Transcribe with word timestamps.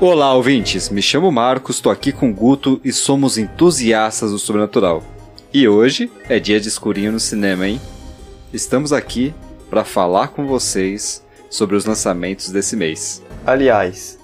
Olá, 0.00 0.34
ouvintes. 0.34 0.90
Me 0.90 1.00
chamo 1.00 1.30
Marcos, 1.30 1.76
estou 1.76 1.90
aqui 1.90 2.10
com 2.10 2.28
o 2.28 2.34
Guto 2.34 2.80
e 2.82 2.92
somos 2.92 3.38
entusiastas 3.38 4.32
do 4.32 4.40
sobrenatural. 4.40 5.04
E 5.52 5.68
hoje 5.68 6.10
é 6.28 6.40
dia 6.40 6.60
de 6.60 6.66
escurinho 6.66 7.12
no 7.12 7.20
cinema, 7.20 7.68
hein? 7.68 7.80
Estamos 8.52 8.92
aqui 8.92 9.32
para 9.70 9.84
falar 9.84 10.28
com 10.28 10.48
vocês 10.48 11.24
sobre 11.48 11.76
os 11.76 11.84
lançamentos 11.84 12.50
desse 12.50 12.74
mês. 12.74 13.22
Aliás, 13.46 14.18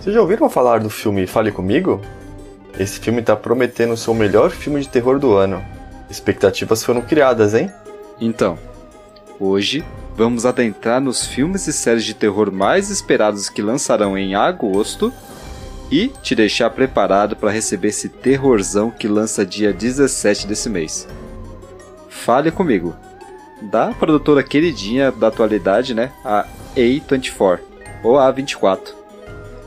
vocês 0.00 0.12
já 0.12 0.20
ouviram 0.20 0.50
falar 0.50 0.80
do 0.80 0.90
filme 0.90 1.28
Fale 1.28 1.52
Comigo? 1.52 2.00
Esse 2.76 2.98
filme 2.98 3.22
tá 3.22 3.36
prometendo 3.36 3.96
ser 3.96 4.10
o 4.10 4.14
melhor 4.14 4.50
filme 4.50 4.80
de 4.80 4.88
terror 4.88 5.20
do 5.20 5.34
ano. 5.34 5.64
Expectativas 6.10 6.82
foram 6.82 7.00
criadas, 7.00 7.54
hein? 7.54 7.70
Então, 8.20 8.58
hoje 9.38 9.84
vamos 10.16 10.46
adentrar 10.46 11.00
nos 11.00 11.26
filmes 11.26 11.66
e 11.66 11.72
séries 11.72 12.04
de 12.04 12.14
terror 12.14 12.52
mais 12.52 12.90
esperados 12.90 13.48
que 13.48 13.62
lançarão 13.62 14.16
em 14.16 14.34
agosto 14.34 15.12
e 15.90 16.08
te 16.22 16.34
deixar 16.34 16.70
preparado 16.70 17.36
para 17.36 17.50
receber 17.50 17.88
esse 17.88 18.08
terrorzão 18.08 18.90
que 18.90 19.08
lança 19.08 19.44
dia 19.44 19.72
17 19.72 20.46
desse 20.46 20.68
mês. 20.68 21.06
Fale 22.08 22.50
comigo. 22.50 22.94
Da 23.60 23.88
produtora 23.92 24.42
queridinha 24.42 25.10
da 25.12 25.28
atualidade, 25.28 25.94
né? 25.94 26.12
A 26.24 26.46
A24 26.76 27.60
ou 28.02 28.18
a 28.18 28.32
A24. 28.32 28.94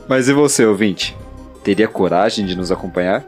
Mas 0.08 0.28
e 0.28 0.32
você, 0.32 0.64
ouvinte? 0.64 1.16
Teria 1.62 1.88
coragem 1.88 2.46
de 2.46 2.56
nos 2.56 2.70
acompanhar? 2.70 3.24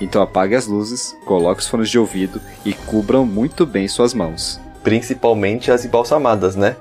Então 0.00 0.22
apague 0.22 0.54
as 0.54 0.66
luzes, 0.66 1.16
coloque 1.24 1.60
os 1.60 1.68
fones 1.68 1.88
de 1.88 1.98
ouvido 1.98 2.40
e 2.64 2.72
cubram 2.72 3.24
muito 3.24 3.64
bem 3.64 3.86
suas 3.88 4.14
mãos. 4.14 4.60
Principalmente 4.82 5.70
as 5.70 5.84
embalsamadas, 5.84 6.56
né? 6.56 6.76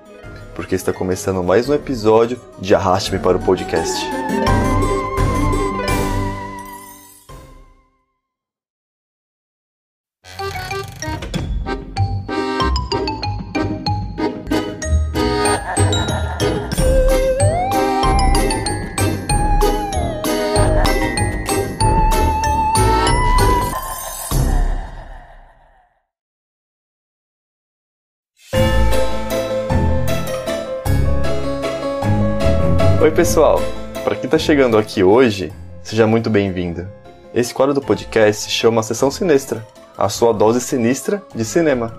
Porque 0.55 0.75
está 0.75 0.91
começando 0.91 1.43
mais 1.43 1.69
um 1.69 1.73
episódio 1.73 2.39
de 2.59 2.75
Arraste-me 2.75 3.19
para 3.19 3.37
o 3.37 3.39
Podcast. 3.39 4.05
Pessoal! 33.21 33.61
Para 34.03 34.15
quem 34.15 34.25
está 34.25 34.39
chegando 34.39 34.75
aqui 34.75 35.03
hoje, 35.03 35.53
seja 35.83 36.07
muito 36.07 36.27
bem-vindo. 36.27 36.87
Esse 37.35 37.53
quadro 37.53 37.71
do 37.71 37.79
podcast 37.79 38.45
se 38.45 38.49
chama 38.49 38.81
Sessão 38.81 39.11
Sinistra 39.11 39.63
a 39.95 40.09
sua 40.09 40.33
dose 40.33 40.59
sinistra 40.59 41.21
de 41.35 41.45
cinema. 41.45 41.93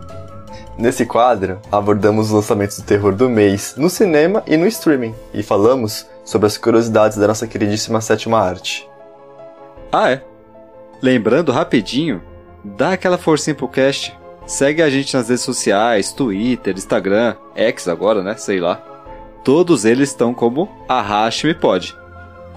Nesse 0.76 1.06
quadro, 1.06 1.60
abordamos 1.70 2.26
os 2.26 2.32
lançamentos 2.32 2.76
do 2.80 2.84
terror 2.84 3.14
do 3.14 3.30
mês 3.30 3.76
no 3.76 3.88
cinema 3.88 4.42
e 4.48 4.56
no 4.56 4.66
streaming, 4.66 5.14
e 5.32 5.44
falamos 5.44 6.08
sobre 6.24 6.48
as 6.48 6.58
curiosidades 6.58 7.16
da 7.16 7.28
nossa 7.28 7.46
queridíssima 7.46 8.00
sétima 8.00 8.40
arte. 8.40 8.90
Ah, 9.92 10.10
é? 10.10 10.24
Lembrando 11.00 11.52
rapidinho, 11.52 12.20
dá 12.64 12.94
aquela 12.94 13.16
forcinha 13.16 13.54
pro 13.54 13.68
cast. 13.68 14.12
Segue 14.44 14.82
a 14.82 14.90
gente 14.90 15.16
nas 15.16 15.28
redes 15.28 15.44
sociais, 15.44 16.12
Twitter, 16.12 16.74
Instagram, 16.74 17.36
X 17.54 17.86
agora, 17.86 18.24
né? 18.24 18.34
Sei 18.34 18.58
lá. 18.58 18.91
Todos 19.44 19.84
eles 19.84 20.10
estão 20.10 20.32
como 20.32 20.68
Arraste-me 20.88 21.54
Pode. 21.54 21.96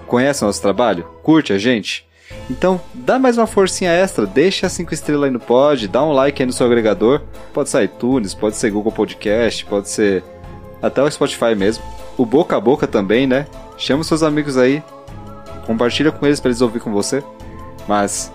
Conhece 0.06 0.44
o 0.44 0.46
nosso 0.46 0.62
trabalho? 0.62 1.04
Curte 1.22 1.52
a 1.52 1.58
gente? 1.58 2.06
Então, 2.48 2.80
dá 2.94 3.18
mais 3.18 3.38
uma 3.38 3.46
forcinha 3.46 3.90
extra, 3.90 4.26
deixa 4.26 4.68
5 4.68 4.94
estrelas 4.94 5.24
aí 5.24 5.30
no 5.30 5.40
pod, 5.40 5.86
dá 5.88 6.02
um 6.04 6.12
like 6.12 6.42
aí 6.42 6.46
no 6.46 6.52
seu 6.52 6.66
agregador. 6.66 7.22
Pode 7.52 7.68
ser 7.68 7.84
iTunes, 7.84 8.34
pode 8.34 8.56
ser 8.56 8.70
Google 8.70 8.92
Podcast, 8.92 9.64
pode 9.64 9.88
ser 9.88 10.22
até 10.80 11.02
o 11.02 11.10
Spotify 11.10 11.54
mesmo. 11.56 11.84
O 12.16 12.24
boca 12.24 12.56
a 12.56 12.60
boca 12.60 12.86
também, 12.86 13.26
né? 13.26 13.46
Chama 13.76 14.04
seus 14.04 14.22
amigos 14.22 14.56
aí, 14.56 14.82
compartilha 15.66 16.12
com 16.12 16.24
eles 16.24 16.40
para 16.40 16.50
eles 16.50 16.60
ouvir 16.60 16.80
com 16.80 16.92
você. 16.92 17.22
Mas, 17.88 18.32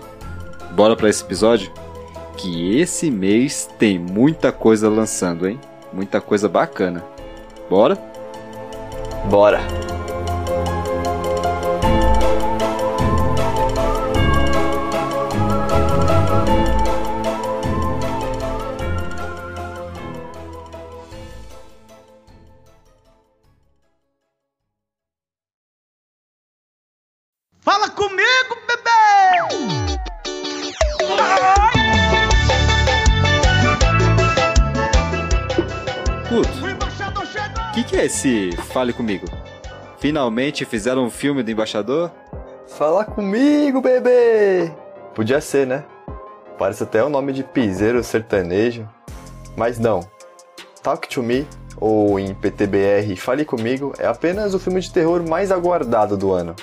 bora 0.72 0.96
para 0.96 1.10
esse 1.10 1.24
episódio? 1.24 1.72
Que 2.38 2.80
esse 2.80 3.10
mês 3.10 3.70
tem 3.80 3.98
muita 3.98 4.52
coisa 4.52 4.90
lançando, 4.90 5.48
hein? 5.48 5.60
Muita 5.92 6.20
coisa 6.22 6.48
bacana. 6.48 7.04
Bora? 7.70 8.11
Bora! 9.30 9.62
É 38.02 38.06
esse 38.06 38.50
Fale 38.70 38.94
Comigo? 38.94 39.28
Finalmente 40.00 40.66
fizeram 40.66 41.06
um 41.06 41.10
filme 41.12 41.44
do 41.44 41.52
embaixador? 41.52 42.10
Fala 42.68 43.06
comigo, 43.06 43.80
bebê! 43.80 44.72
Podia 45.14 45.40
ser, 45.40 45.68
né? 45.68 45.84
Parece 46.58 46.82
até 46.82 47.04
o 47.04 47.10
nome 47.10 47.32
de 47.32 47.44
piseiro 47.44 48.04
sertanejo. 48.04 48.90
Mas 49.56 49.78
não. 49.78 50.00
Talk 50.82 51.08
to 51.10 51.22
Me, 51.22 51.48
ou 51.78 52.20
em 52.20 52.34
PTBR 52.34 53.16
Fale 53.16 53.46
Comigo, 53.46 53.94
é 54.00 54.08
apenas 54.08 54.56
o 54.56 54.60
filme 54.60 54.82
de 54.82 54.92
terror 54.92 55.22
mais 55.28 55.52
aguardado 55.52 56.18
do 56.18 56.32
ano. 56.32 56.56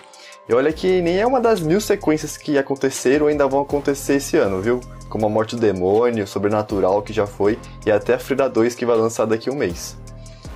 E 0.49 0.55
olha 0.55 0.73
que 0.73 1.01
nem 1.01 1.19
é 1.19 1.27
uma 1.27 1.41
das 1.41 1.61
mil 1.61 1.81
sequências 1.81 2.37
que 2.37 2.59
aconteceram 2.59 3.27
ou 3.27 3.31
ainda 3.31 3.47
vão 3.47 3.61
acontecer 3.61 4.15
esse 4.15 4.37
ano, 4.37 4.61
viu? 4.61 4.81
Como 5.09 5.27
a 5.27 5.29
Morte 5.29 5.55
do 5.55 5.61
Demônio, 5.61 6.27
Sobrenatural, 6.27 7.01
que 7.01 7.13
já 7.13 7.29
foi, 7.29 7.57
e 7.87 7.93
até 7.93 8.15
a 8.15 8.19
Frida 8.19 8.49
2, 8.49 8.75
que 8.75 8.85
vai 8.85 8.97
lançar 8.97 9.25
daqui 9.25 9.49
a 9.49 9.53
um 9.53 9.57
mês. 9.57 9.97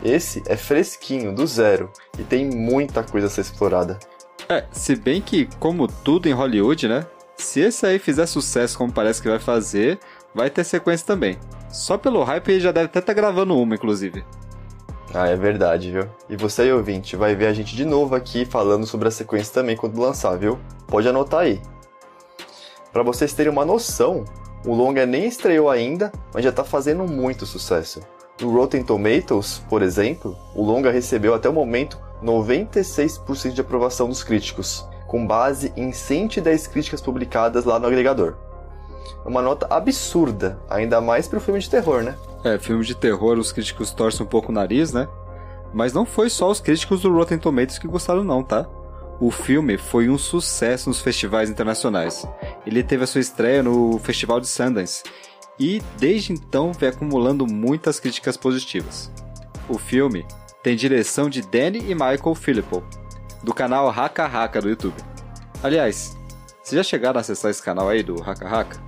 Esse 0.04 0.42
é 0.46 0.56
fresquinho, 0.56 1.34
do 1.34 1.46
zero, 1.46 1.90
e 2.18 2.24
tem 2.24 2.44
muita 2.46 3.02
coisa 3.02 3.28
a 3.28 3.30
ser 3.30 3.42
explorada. 3.42 3.98
É, 4.48 4.64
se 4.72 4.96
bem 4.96 5.20
que, 5.20 5.48
como 5.60 5.86
tudo 5.86 6.28
em 6.28 6.32
Hollywood, 6.32 6.88
né? 6.88 7.06
Se 7.36 7.60
esse 7.60 7.86
aí 7.86 7.98
fizer 7.98 8.26
sucesso 8.26 8.76
como 8.76 8.92
parece 8.92 9.22
que 9.22 9.28
vai 9.28 9.38
fazer, 9.38 9.98
vai 10.34 10.50
ter 10.50 10.64
sequência 10.64 11.06
também. 11.06 11.38
Só 11.70 11.96
pelo 11.96 12.22
hype 12.22 12.50
ele 12.50 12.60
já 12.60 12.72
deve 12.72 12.86
até 12.86 12.98
estar 12.98 13.14
gravando 13.14 13.56
uma, 13.56 13.74
inclusive. 13.74 14.24
Ah, 15.14 15.28
é 15.28 15.36
verdade, 15.36 15.90
viu? 15.90 16.08
E 16.28 16.36
você 16.36 16.62
aí, 16.62 16.72
ouvinte, 16.72 17.16
vai 17.16 17.34
ver 17.34 17.46
a 17.46 17.52
gente 17.52 17.76
de 17.76 17.84
novo 17.84 18.14
aqui 18.14 18.44
falando 18.44 18.86
sobre 18.86 19.08
a 19.08 19.10
sequência 19.10 19.52
também 19.52 19.76
quando 19.76 20.00
lançar, 20.00 20.36
viu? 20.36 20.58
Pode 20.86 21.08
anotar 21.08 21.40
aí. 21.40 21.60
Pra 22.92 23.02
vocês 23.02 23.32
terem 23.32 23.52
uma 23.52 23.64
noção, 23.64 24.24
o 24.64 24.74
longa 24.74 25.04
nem 25.04 25.26
estreou 25.26 25.70
ainda, 25.70 26.10
mas 26.32 26.44
já 26.44 26.52
tá 26.52 26.64
fazendo 26.64 27.04
muito 27.04 27.44
sucesso. 27.46 28.00
No 28.40 28.50
Rotten 28.50 28.82
Tomatoes, 28.82 29.62
por 29.68 29.82
exemplo, 29.82 30.36
o 30.54 30.64
longa 30.64 30.90
recebeu 30.90 31.34
até 31.34 31.48
o 31.48 31.52
momento 31.52 31.98
96% 32.22 33.52
de 33.52 33.60
aprovação 33.60 34.08
dos 34.08 34.22
críticos, 34.22 34.86
com 35.06 35.26
base 35.26 35.72
em 35.76 35.92
110 35.92 36.66
críticas 36.66 37.00
publicadas 37.00 37.64
lá 37.64 37.78
no 37.78 37.86
agregador. 37.86 38.34
Uma 39.24 39.42
nota 39.42 39.66
absurda, 39.70 40.58
ainda 40.68 41.00
mais 41.00 41.28
para 41.28 41.38
o 41.38 41.40
filme 41.40 41.60
de 41.60 41.70
terror, 41.70 42.02
né? 42.02 42.16
É, 42.44 42.58
filme 42.58 42.84
de 42.84 42.94
terror, 42.94 43.38
os 43.38 43.52
críticos 43.52 43.92
torcem 43.92 44.24
um 44.24 44.28
pouco 44.28 44.50
o 44.50 44.54
nariz, 44.54 44.92
né? 44.92 45.08
Mas 45.72 45.92
não 45.92 46.04
foi 46.04 46.28
só 46.28 46.50
os 46.50 46.60
críticos 46.60 47.02
do 47.02 47.12
Rotten 47.12 47.38
Tomatoes 47.38 47.78
que 47.78 47.86
gostaram 47.86 48.24
não, 48.24 48.42
tá? 48.42 48.66
O 49.20 49.30
filme 49.30 49.78
foi 49.78 50.08
um 50.08 50.18
sucesso 50.18 50.88
nos 50.88 51.00
festivais 51.00 51.48
internacionais. 51.48 52.26
Ele 52.66 52.82
teve 52.82 53.04
a 53.04 53.06
sua 53.06 53.20
estreia 53.20 53.62
no 53.62 53.98
Festival 54.00 54.40
de 54.40 54.48
Sundance 54.48 55.04
e 55.58 55.82
desde 55.98 56.32
então 56.32 56.72
vem 56.72 56.88
acumulando 56.88 57.46
muitas 57.46 58.00
críticas 58.00 58.36
positivas. 58.36 59.10
O 59.68 59.78
filme 59.78 60.26
tem 60.62 60.76
direção 60.76 61.28
de 61.28 61.42
Danny 61.42 61.78
e 61.90 61.94
Michael 61.94 62.34
Filippo, 62.34 62.82
do 63.42 63.52
canal 63.52 63.88
Haka 63.88 64.24
Haka 64.24 64.60
do 64.60 64.68
YouTube. 64.68 64.96
Aliás, 65.62 66.16
vocês 66.62 66.76
já 66.76 66.82
chegaram 66.82 67.18
a 67.18 67.20
acessar 67.20 67.50
esse 67.50 67.62
canal 67.62 67.88
aí 67.88 68.02
do 68.02 68.22
Haka 68.22 68.48
Haka? 68.48 68.82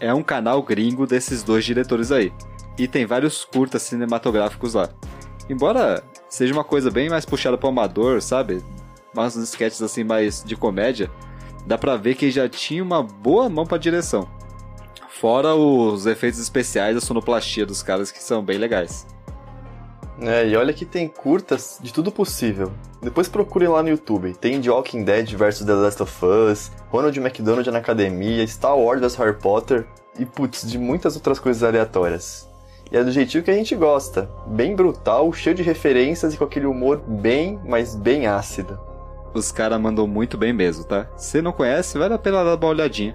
É 0.00 0.14
um 0.14 0.22
canal 0.22 0.62
gringo 0.62 1.06
desses 1.06 1.42
dois 1.42 1.64
diretores 1.64 2.10
aí. 2.10 2.32
E 2.78 2.88
tem 2.88 3.04
vários 3.04 3.44
curtas 3.44 3.82
cinematográficos 3.82 4.74
lá. 4.74 4.88
Embora 5.48 6.02
seja 6.28 6.54
uma 6.54 6.64
coisa 6.64 6.90
bem 6.90 7.10
mais 7.10 7.26
puxada 7.26 7.58
para 7.58 7.66
o 7.66 7.70
amador, 7.70 8.22
sabe? 8.22 8.62
Mas 9.12 9.36
uns 9.36 9.50
sketches 9.50 9.82
assim 9.82 10.04
mais 10.04 10.42
de 10.42 10.56
comédia, 10.56 11.10
dá 11.66 11.76
pra 11.76 11.96
ver 11.96 12.14
que 12.14 12.30
já 12.30 12.48
tinha 12.48 12.82
uma 12.82 13.02
boa 13.02 13.48
mão 13.48 13.66
pra 13.66 13.76
direção. 13.76 14.28
Fora 15.20 15.54
os 15.54 16.06
efeitos 16.06 16.40
especiais, 16.40 16.96
a 16.96 17.00
sonoplastia 17.00 17.66
dos 17.66 17.82
caras 17.82 18.10
que 18.10 18.22
são 18.22 18.42
bem 18.42 18.56
legais. 18.56 19.06
É, 20.18 20.48
e 20.48 20.56
olha 20.56 20.72
que 20.72 20.86
tem 20.86 21.06
curtas 21.08 21.78
de 21.82 21.92
tudo 21.92 22.10
possível. 22.10 22.72
Depois 23.02 23.28
procurem 23.28 23.68
lá 23.68 23.82
no 23.82 23.90
YouTube. 23.90 24.32
Tem 24.32 24.58
The 24.58 24.70
Walking 24.70 25.04
Dead 25.04 25.34
vs 25.34 25.60
The 25.60 25.74
Last 25.74 26.02
of 26.02 26.24
Us, 26.24 26.72
Ronald 26.90 27.20
McDonald 27.20 27.70
na 27.70 27.80
academia, 27.80 28.46
Star 28.46 28.74
Wars 28.78 29.02
vs 29.02 29.14
Harry 29.16 29.38
Potter 29.38 29.86
e, 30.18 30.24
putz, 30.24 30.66
de 30.66 30.78
muitas 30.78 31.16
outras 31.16 31.38
coisas 31.38 31.62
aleatórias. 31.62 32.48
E 32.90 32.96
é 32.96 33.04
do 33.04 33.12
jeitinho 33.12 33.44
que 33.44 33.50
a 33.50 33.54
gente 33.54 33.76
gosta. 33.76 34.30
Bem 34.46 34.74
brutal, 34.74 35.30
cheio 35.34 35.54
de 35.54 35.62
referências 35.62 36.32
e 36.32 36.38
com 36.38 36.44
aquele 36.44 36.64
humor 36.64 36.98
bem, 37.06 37.60
mas 37.66 37.94
bem 37.94 38.26
ácido. 38.26 38.80
Os 39.34 39.52
caras 39.52 39.78
mandam 39.78 40.06
muito 40.06 40.38
bem 40.38 40.54
mesmo, 40.54 40.82
tá? 40.84 41.10
Se 41.14 41.42
não 41.42 41.52
conhece, 41.52 41.98
vale 41.98 42.14
a 42.14 42.18
pena 42.18 42.42
dar 42.42 42.56
uma 42.56 42.68
olhadinha. 42.68 43.14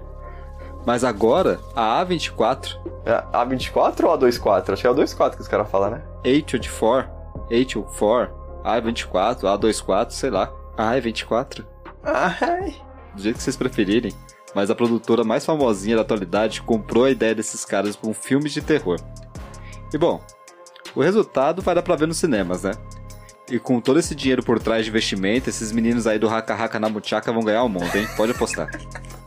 Mas 0.86 1.02
agora, 1.02 1.58
a 1.74 2.06
A24. 2.06 2.78
É 3.04 3.22
A24 3.32 4.04
ou 4.04 4.16
A24? 4.16 4.72
Acho 4.72 4.82
que 4.82 4.86
é 4.86 4.90
A24 4.90 5.34
que 5.34 5.42
os 5.42 5.48
caras 5.48 5.68
falam, 5.68 5.90
né? 5.90 6.02
A24, 6.24 7.08
A24, 7.50 8.30
A24, 8.64 9.40
A24, 9.40 10.10
sei 10.12 10.30
lá. 10.30 10.52
A24. 10.78 11.64
Ai. 12.04 12.76
Do 13.14 13.20
jeito 13.20 13.36
que 13.36 13.42
vocês 13.42 13.56
preferirem. 13.56 14.12
Mas 14.54 14.70
a 14.70 14.76
produtora 14.76 15.24
mais 15.24 15.44
famosinha 15.44 15.96
da 15.96 16.02
atualidade 16.02 16.62
comprou 16.62 17.04
a 17.04 17.10
ideia 17.10 17.34
desses 17.34 17.64
caras 17.64 17.96
com 17.96 18.14
filmes 18.14 18.52
de 18.52 18.62
terror. 18.62 19.00
E 19.92 19.98
bom, 19.98 20.20
o 20.94 21.02
resultado 21.02 21.62
vai 21.62 21.74
dar 21.74 21.82
pra 21.82 21.96
ver 21.96 22.06
nos 22.06 22.16
cinemas, 22.16 22.62
né? 22.62 22.70
E 23.50 23.58
com 23.58 23.80
todo 23.80 23.98
esse 23.98 24.14
dinheiro 24.14 24.42
por 24.42 24.58
trás 24.60 24.84
de 24.84 24.90
investimento, 24.90 25.50
esses 25.50 25.72
meninos 25.72 26.06
aí 26.06 26.18
do 26.18 26.28
Haka 26.28 26.54
Haka 26.54 26.80
na 26.80 26.88
Muchaka 26.88 27.32
vão 27.32 27.42
ganhar 27.42 27.64
o 27.64 27.68
mundo, 27.68 27.94
hein? 27.94 28.06
Pode 28.16 28.32
apostar. 28.32 28.68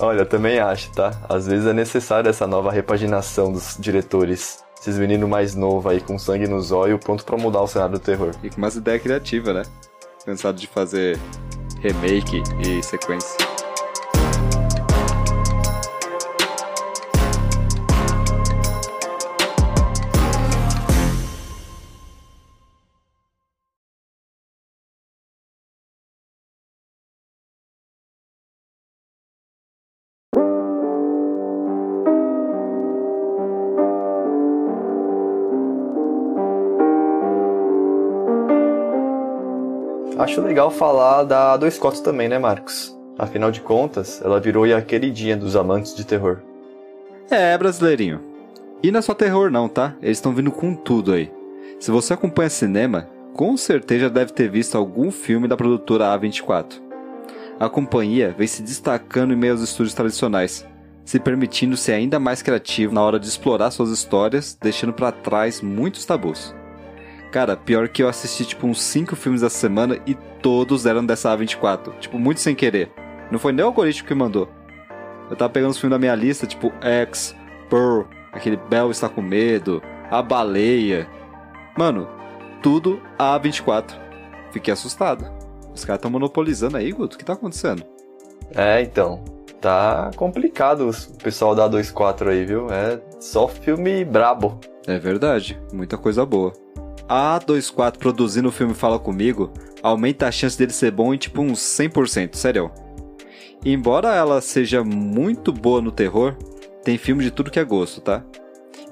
Olha, 0.00 0.24
também 0.24 0.60
acho, 0.60 0.92
tá? 0.92 1.12
Às 1.28 1.46
vezes 1.46 1.66
é 1.66 1.72
necessária 1.72 2.30
essa 2.30 2.46
nova 2.46 2.70
repaginação 2.70 3.52
dos 3.52 3.76
diretores. 3.78 4.64
Esses 4.80 4.96
meninos 4.96 5.28
mais 5.28 5.56
novos 5.56 5.90
aí, 5.90 6.00
com 6.00 6.16
sangue 6.18 6.46
nos 6.46 6.70
olhos, 6.70 7.00
pronto 7.02 7.24
pra 7.24 7.36
mudar 7.36 7.62
o 7.62 7.66
cenário 7.66 7.94
do 7.94 7.98
terror. 7.98 8.32
E 8.42 8.48
com 8.48 8.58
umas 8.58 8.76
ideias 8.76 9.02
criativas, 9.02 9.54
né? 9.54 9.62
Cansado 10.24 10.56
de 10.56 10.68
fazer 10.68 11.18
remake 11.80 12.42
e 12.60 12.82
sequência. 12.82 13.57
Acho 40.28 40.42
legal 40.42 40.70
falar 40.70 41.24
da 41.24 41.56
Dois 41.56 41.78
Cotos 41.78 42.00
também, 42.00 42.28
né, 42.28 42.38
Marcos? 42.38 42.94
Afinal 43.18 43.50
de 43.50 43.62
contas, 43.62 44.20
ela 44.22 44.38
virou 44.38 44.64
a 44.64 44.82
queridinha 44.82 45.34
dos 45.34 45.56
amantes 45.56 45.96
de 45.96 46.04
terror. 46.04 46.40
É, 47.30 47.56
brasileirinho. 47.56 48.20
E 48.82 48.90
não 48.90 48.98
é 48.98 49.02
só 49.02 49.14
terror 49.14 49.50
não, 49.50 49.70
tá? 49.70 49.96
Eles 50.02 50.18
estão 50.18 50.34
vindo 50.34 50.52
com 50.52 50.74
tudo 50.74 51.14
aí. 51.14 51.32
Se 51.80 51.90
você 51.90 52.12
acompanha 52.12 52.50
cinema, 52.50 53.08
com 53.32 53.56
certeza 53.56 54.10
deve 54.10 54.34
ter 54.34 54.50
visto 54.50 54.76
algum 54.76 55.10
filme 55.10 55.48
da 55.48 55.56
produtora 55.56 56.14
A24. 56.14 56.74
A 57.58 57.70
companhia 57.70 58.34
vem 58.36 58.46
se 58.46 58.62
destacando 58.62 59.32
em 59.32 59.36
meio 59.36 59.54
aos 59.54 59.62
estúdios 59.62 59.94
tradicionais, 59.94 60.66
se 61.06 61.18
permitindo 61.18 61.74
ser 61.74 61.92
ainda 61.92 62.20
mais 62.20 62.42
criativo 62.42 62.92
na 62.92 63.00
hora 63.00 63.18
de 63.18 63.26
explorar 63.26 63.70
suas 63.70 63.88
histórias, 63.88 64.58
deixando 64.60 64.92
para 64.92 65.10
trás 65.10 65.62
muitos 65.62 66.04
tabus. 66.04 66.54
Cara, 67.30 67.56
pior 67.56 67.88
que 67.88 68.02
eu 68.02 68.08
assisti 68.08 68.44
tipo 68.44 68.66
uns 68.66 68.82
5 68.82 69.14
filmes 69.14 69.42
essa 69.42 69.58
semana 69.58 69.98
e 70.06 70.14
todos 70.14 70.86
eram 70.86 71.04
dessa 71.04 71.36
A24. 71.36 71.98
Tipo, 71.98 72.18
muito 72.18 72.40
sem 72.40 72.54
querer. 72.54 72.90
Não 73.30 73.38
foi 73.38 73.52
nem 73.52 73.64
o 73.64 73.68
algoritmo 73.68 74.08
que 74.08 74.14
mandou. 74.14 74.48
Eu 75.30 75.36
tava 75.36 75.52
pegando 75.52 75.72
os 75.72 75.78
filmes 75.78 75.94
da 75.94 75.98
minha 75.98 76.14
lista, 76.14 76.46
tipo 76.46 76.72
X, 76.80 77.36
Pearl, 77.68 78.04
aquele 78.32 78.56
Bell 78.56 78.90
está 78.90 79.08
com 79.08 79.20
medo, 79.20 79.82
A 80.10 80.22
Baleia. 80.22 81.06
Mano, 81.76 82.08
tudo 82.62 83.00
A24. 83.18 83.94
Fiquei 84.50 84.72
assustado. 84.72 85.26
Os 85.74 85.84
caras 85.84 85.98
estão 85.98 86.10
monopolizando 86.10 86.78
aí, 86.78 86.90
Guto. 86.92 87.16
O 87.16 87.18
que 87.18 87.24
tá 87.24 87.34
acontecendo? 87.34 87.84
É, 88.54 88.80
então. 88.80 89.22
Tá 89.60 90.10
complicado 90.14 90.88
o 90.88 91.22
pessoal 91.22 91.54
da 91.54 91.66
24 91.66 92.30
aí, 92.30 92.44
viu? 92.44 92.68
É 92.70 93.00
só 93.20 93.48
filme 93.48 94.04
brabo. 94.04 94.58
É 94.86 94.98
verdade, 94.98 95.60
muita 95.72 95.98
coisa 95.98 96.24
boa. 96.24 96.52
A 97.08 97.40
A24 97.40 97.96
produzindo 97.96 98.48
o 98.48 98.52
filme 98.52 98.74
Fala 98.74 98.98
Comigo 98.98 99.50
aumenta 99.82 100.28
a 100.28 100.32
chance 100.32 100.58
dele 100.58 100.72
ser 100.72 100.90
bom 100.90 101.14
em 101.14 101.16
tipo 101.16 101.40
uns 101.40 101.60
100%, 101.60 102.34
sério. 102.34 102.70
Embora 103.64 104.14
ela 104.14 104.40
seja 104.42 104.84
muito 104.84 105.52
boa 105.52 105.80
no 105.80 105.90
terror, 105.90 106.36
tem 106.84 106.98
filme 106.98 107.24
de 107.24 107.30
tudo 107.30 107.50
que 107.50 107.58
é 107.58 107.64
gosto, 107.64 108.00
tá? 108.00 108.22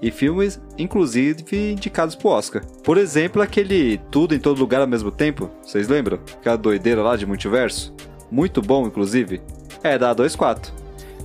E 0.01 0.11
filmes, 0.11 0.61
inclusive, 0.79 1.73
indicados 1.73 2.15
pro 2.15 2.29
Oscar. 2.29 2.65
Por 2.83 2.99
exemplo, 2.99 3.41
aquele 3.41 3.99
Tudo 4.11 4.35
em 4.35 4.39
Todo 4.39 4.59
Lugar 4.59 4.81
ao 4.81 4.87
Mesmo 4.87 5.11
Tempo, 5.11 5.51
vocês 5.63 5.89
lembram? 5.89 6.19
Aquela 6.39 6.57
doideira 6.57 7.03
lá 7.03 7.17
de 7.17 7.27
multiverso? 7.27 7.95
Muito 8.31 8.61
bom, 8.61 8.87
inclusive. 8.87 9.41
É 9.83 9.99
da 9.99 10.15
A24. 10.15 10.71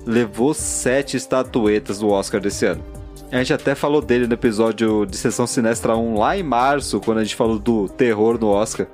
Levou 0.05 0.53
sete 0.53 1.17
estatuetas 1.17 1.99
do 1.99 2.09
Oscar 2.09 2.39
desse 2.39 2.65
ano. 2.65 2.90
A 3.31 3.37
gente 3.37 3.53
até 3.53 3.73
falou 3.73 4.01
dele 4.01 4.27
no 4.27 4.33
episódio 4.33 5.05
de 5.05 5.15
Sessão 5.15 5.47
Sinestra 5.47 5.95
1 5.95 6.17
lá 6.17 6.37
em 6.37 6.43
março, 6.43 6.99
quando 6.99 7.19
a 7.19 7.23
gente 7.23 7.35
falou 7.35 7.57
do 7.57 7.87
terror 7.87 8.37
no 8.37 8.49
Oscar. 8.49 8.87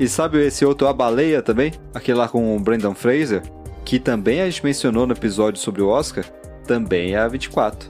E 0.00 0.08
sabe 0.08 0.44
esse 0.44 0.64
outro 0.64 0.88
A 0.88 0.92
Baleia 0.92 1.40
também? 1.40 1.72
Aquele 1.94 2.18
lá 2.18 2.26
com 2.26 2.56
o 2.56 2.58
Brandon 2.58 2.92
Fraser? 2.92 3.40
Que 3.84 4.00
também 4.00 4.40
a 4.40 4.46
gente 4.46 4.64
mencionou 4.64 5.06
no 5.06 5.12
episódio 5.12 5.60
sobre 5.60 5.80
o 5.80 5.88
Oscar? 5.88 6.24
Também 6.66 7.14
é 7.14 7.18
a 7.18 7.28
24. 7.28 7.88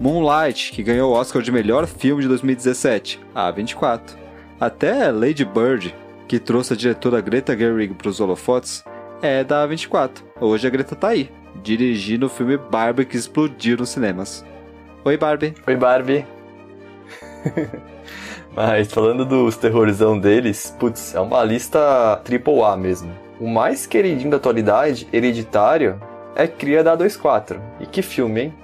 Moonlight, 0.00 0.72
que 0.72 0.82
ganhou 0.82 1.12
o 1.12 1.14
Oscar 1.14 1.42
de 1.42 1.52
melhor 1.52 1.86
filme 1.86 2.22
de 2.22 2.28
2017, 2.28 3.20
a 3.34 3.50
24. 3.50 4.16
Até 4.58 5.12
Lady 5.12 5.44
Bird, 5.44 5.94
que 6.26 6.38
trouxe 6.38 6.72
a 6.72 6.76
diretora 6.76 7.20
Greta 7.20 7.54
Gerwig 7.54 7.92
para 7.92 8.08
os 8.08 8.18
holofotes, 8.18 8.82
é 9.20 9.44
da 9.44 9.66
24. 9.66 10.24
Hoje 10.40 10.66
a 10.66 10.70
Greta 10.70 10.96
tá 10.96 11.08
aí, 11.08 11.30
dirigindo 11.62 12.24
o 12.24 12.30
filme 12.30 12.56
Barbie 12.56 13.04
que 13.04 13.18
explodiu 13.18 13.76
nos 13.76 13.90
cinemas. 13.90 14.42
Oi, 15.06 15.18
Barbie. 15.18 15.54
Oi, 15.66 15.76
Barbie. 15.76 16.26
Mas 18.56 18.90
falando 18.90 19.26
dos 19.26 19.54
terrorzão 19.54 20.18
deles, 20.18 20.74
putz, 20.80 21.14
é 21.14 21.20
uma 21.20 21.44
lista 21.44 22.18
triple 22.24 22.62
A 22.62 22.74
mesmo. 22.74 23.12
O 23.38 23.46
mais 23.46 23.86
queridinho 23.86 24.30
da 24.30 24.38
atualidade, 24.38 25.06
Hereditário, 25.12 26.00
é 26.34 26.46
cria 26.46 26.82
da 26.82 26.94
24. 26.94 27.60
E 27.80 27.84
que 27.84 28.00
filme, 28.00 28.44
hein? 28.44 28.54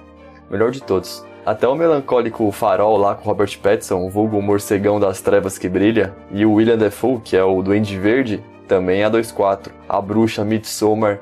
Melhor 0.49 0.71
de 0.71 0.81
todos. 0.81 1.23
Até 1.45 1.67
o 1.67 1.75
melancólico 1.75 2.51
Farol 2.51 2.97
lá 2.97 3.13
com 3.13 3.25
Robert 3.25 3.59
Pattinson, 3.59 4.03
o 4.03 4.09
vulgo 4.09 4.41
morcegão 4.41 4.99
das 4.99 5.21
trevas 5.21 5.59
que 5.59 5.69
brilha, 5.69 6.15
e 6.31 6.43
o 6.43 6.53
William 6.53 6.77
Defoe, 6.77 7.21
que 7.23 7.37
é 7.37 7.43
o 7.43 7.61
Duende 7.61 7.99
Verde, 7.99 8.43
também 8.67 9.01
é 9.01 9.05
a 9.05 9.09
24. 9.09 9.71
A 9.87 10.01
Bruxa, 10.01 10.43
Midsommar, 10.43 11.19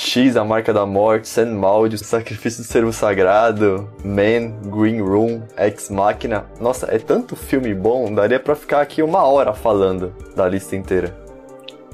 X, 0.00 0.36
A 0.36 0.44
Marca 0.44 0.72
da 0.72 0.86
Morte, 0.86 1.26
Sandmalde, 1.26 1.96
O 1.96 1.98
Sacrifício 1.98 2.62
do 2.62 2.68
Servo 2.68 2.92
Sagrado, 2.92 3.90
Man, 4.04 4.52
Green 4.70 5.00
Room, 5.00 5.42
Ex 5.56 5.90
Machina. 5.90 6.46
Nossa, 6.60 6.86
é 6.88 7.00
tanto 7.00 7.34
filme 7.34 7.74
bom, 7.74 8.14
daria 8.14 8.38
pra 8.38 8.54
ficar 8.54 8.80
aqui 8.80 9.02
uma 9.02 9.24
hora 9.24 9.52
falando 9.52 10.14
da 10.36 10.48
lista 10.48 10.76
inteira. 10.76 11.08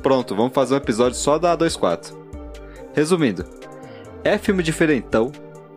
Pronto, 0.03 0.37
vamos 0.37 0.53
fazer 0.53 0.75
um 0.75 0.77
episódio 0.77 1.17
só 1.17 1.39
da 1.39 1.57
A24. 1.57 2.13
Resumindo, 2.93 3.47
é 4.23 4.37
filme 4.37 4.63
diferentão, 4.63 5.33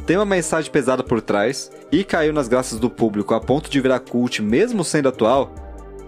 tem 0.06 0.18
uma 0.18 0.26
mensagem 0.26 0.70
pesada 0.70 1.06
por 1.06 1.22
trás 1.22 1.72
e 1.90 2.04
caiu 2.04 2.34
nas 2.34 2.50
graças 2.50 2.78
do 2.78 2.90
público 2.90 3.34
a 3.36 3.40
ponto 3.40 3.70
de 3.70 3.80
virar 3.80 4.02
cult 4.02 4.42
mesmo 4.42 4.84
sendo 4.84 5.08
atual, 5.08 5.56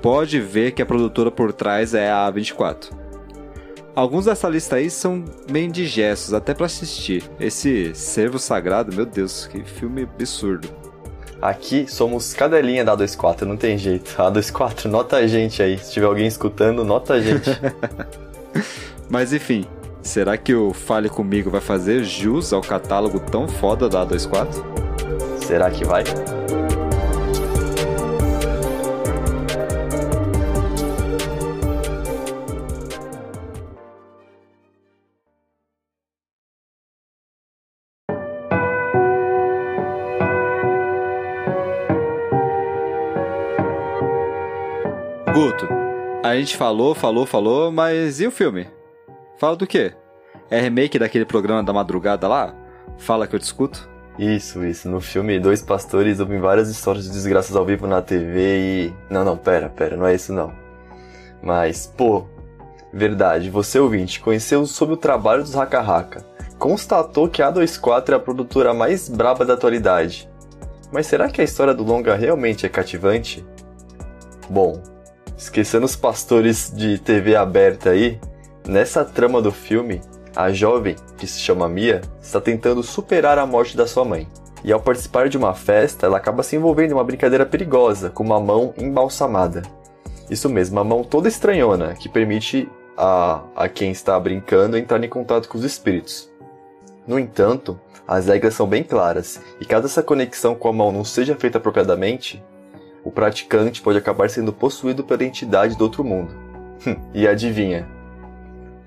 pode 0.02 0.38
ver 0.42 0.74
que 0.74 0.82
a 0.82 0.86
produtora 0.86 1.32
por 1.32 1.54
trás 1.54 1.94
é 1.94 2.12
a 2.12 2.30
A24. 2.30 3.09
Alguns 3.96 4.26
dessa 4.26 4.48
lista 4.48 4.78
aí 4.78 4.90
são 4.90 5.24
meio 5.50 5.68
indigestos, 5.68 6.34
até 6.34 6.54
para 6.54 6.66
assistir. 6.66 7.24
Esse 7.40 7.94
Servo 7.94 8.40
Sagrado, 8.40 8.96
meu 8.96 9.06
Deus, 9.06 9.48
que 9.48 9.64
filme 9.64 10.04
absurdo. 10.04 10.70
Aqui 11.42 11.86
somos 11.88 12.34
cadelinha 12.34 12.84
da 12.84 12.96
24, 12.96 13.48
não 13.48 13.56
tem 13.58 13.78
jeito. 13.78 14.22
A 14.22 14.30
24, 14.30 14.90
nota 14.90 15.18
a 15.18 15.28
gente 15.28 15.64
aí. 15.64 15.78
Se 15.78 15.92
tiver 15.92 16.06
alguém 16.06 16.28
escutando, 16.28 16.84
nota 16.84 17.14
a 17.14 17.22
gente. 17.22 17.50
Mas 19.10 19.34
enfim, 19.34 19.66
será 20.02 20.38
que 20.38 20.54
o 20.54 20.74
Fale 20.74 21.10
Comigo 21.10 21.50
vai 21.50 21.62
fazer 21.62 22.04
jus 22.04 22.54
ao 22.54 22.62
catálogo 22.62 23.20
tão 23.20 23.48
foda 23.48 23.90
da 23.90 24.06
A24? 24.06 24.64
Será 25.46 25.72
que 25.72 25.86
vai? 25.86 26.04
Gente 46.40 46.58
falou, 46.58 46.96
falou, 46.96 47.26
falou, 47.26 47.72
mas 47.72 48.20
e 48.20 48.28
o 48.28 48.32
filme? 48.32 48.68
Fala 49.38 49.56
do 49.56 49.68
quê? 49.68 49.94
É 50.50 50.60
remake 50.60 50.98
daquele 50.98 51.26
programa 51.26 51.64
da 51.64 51.72
madrugada 51.72 52.28
lá? 52.28 52.56
Fala 52.98 53.28
que 53.28 53.36
eu 53.36 53.40
discuto? 53.40 53.90
Isso, 54.18 54.66
isso. 54.66 54.90
No 54.90 55.00
filme, 55.00 55.40
dois 55.40 55.62
pastores 55.62 56.20
ouvem 56.20 56.40
várias 56.40 56.70
histórias 56.70 57.06
de 57.06 57.12
desgraças 57.12 57.56
ao 57.56 57.66
vivo 57.66 57.88
na 57.88 58.02
TV 58.02 58.60
e. 58.60 58.94
Não, 59.10 59.24
não, 59.24 59.38
pera, 59.38 59.70
pera, 59.70 59.96
não 59.96 60.06
é 60.06 60.16
isso 60.16 60.34
não. 60.34 60.52
Mas, 61.42 61.88
pô, 61.88 62.26
verdade, 62.92 63.50
você 63.50 63.80
ouvinte, 63.80 64.20
conheceu 64.20 64.66
sobre 64.66 64.96
o 64.96 64.98
trabalho 64.98 65.44
dos 65.44 65.56
Haka 65.56 65.80
Haka. 65.80 66.26
Constatou 66.58 67.30
que 67.30 67.42
a 67.42 67.52
A24 67.52 68.10
é 68.10 68.16
a 68.16 68.20
produtora 68.20 68.74
mais 68.74 69.08
braba 69.08 69.46
da 69.46 69.54
atualidade. 69.54 70.30
Mas 70.92 71.08
será 71.08 71.30
que 71.30 71.40
a 71.40 71.44
história 71.44 71.74
do 71.74 71.84
longa 71.84 72.16
realmente 72.16 72.66
é 72.66 72.70
cativante? 72.70 73.46
Bom, 74.50 74.82
esquecendo 75.40 75.86
os 75.86 75.96
pastores 75.96 76.70
de 76.76 76.98
TV 76.98 77.34
aberta 77.34 77.92
aí, 77.92 78.20
nessa 78.68 79.06
trama 79.06 79.42
do 79.42 79.54
filme, 79.54 80.02
a 80.36 80.52
jovem, 80.52 80.98
que 81.18 81.26
se 81.26 81.40
chama 81.40 81.70
Mia, 81.70 82.02
está 82.22 82.42
tentando 82.42 82.84
superar 82.84 83.40
a 83.40 83.46
morte 83.46 83.78
da 83.78 83.88
sua 83.88 84.04
mãe. 84.04 84.28
E 84.66 84.74
ao 84.74 84.82
participar 84.82 85.30
de 85.30 85.38
uma 85.38 85.54
festa, 85.54 86.06
ela 86.06 86.18
acaba 86.18 86.44
se 86.44 86.58
envolvendo 86.58 86.92
em 86.92 86.94
uma 86.94 87.06
brincadeira 87.06 87.46
perigosa 87.46 88.10
com 88.10 88.22
uma 88.22 88.40
mão 88.40 88.74
embalsamada. 88.78 89.64
Isso 90.30 90.50
mesmo, 90.50 90.76
uma 90.76 90.84
mão 90.84 91.06
toda 91.06 91.30
estranhona, 91.30 91.96
que 91.96 92.10
permite 92.10 92.70
a, 92.98 93.42
a 93.56 93.70
quem 93.70 93.92
está 93.92 94.20
brincando 94.20 94.78
entrar 94.78 95.02
em 95.02 95.10
contato 95.10 95.48
com 95.48 95.58
os 95.58 95.64
espíritos. 95.64 96.30
No 97.08 97.18
entanto, 97.18 97.80
as 98.06 98.28
regras 98.28 98.56
são 98.56 98.68
bem 98.68 98.84
claras, 98.84 99.40
e 99.62 99.66
caso 99.66 99.86
essa 99.86 100.04
conexão 100.04 100.54
com 100.54 100.68
a 100.68 100.74
mão 100.74 100.92
não 100.92 101.06
seja 101.06 101.34
feita 101.34 101.58
apropriadamente, 101.58 102.44
o 103.10 103.12
praticante 103.12 103.82
pode 103.82 103.98
acabar 103.98 104.30
sendo 104.30 104.54
possuído 104.54 105.04
pela 105.04 105.24
entidade 105.24 105.76
do 105.76 105.84
outro 105.84 106.04
mundo. 106.04 106.32
e 107.12 107.28
adivinha? 107.28 107.88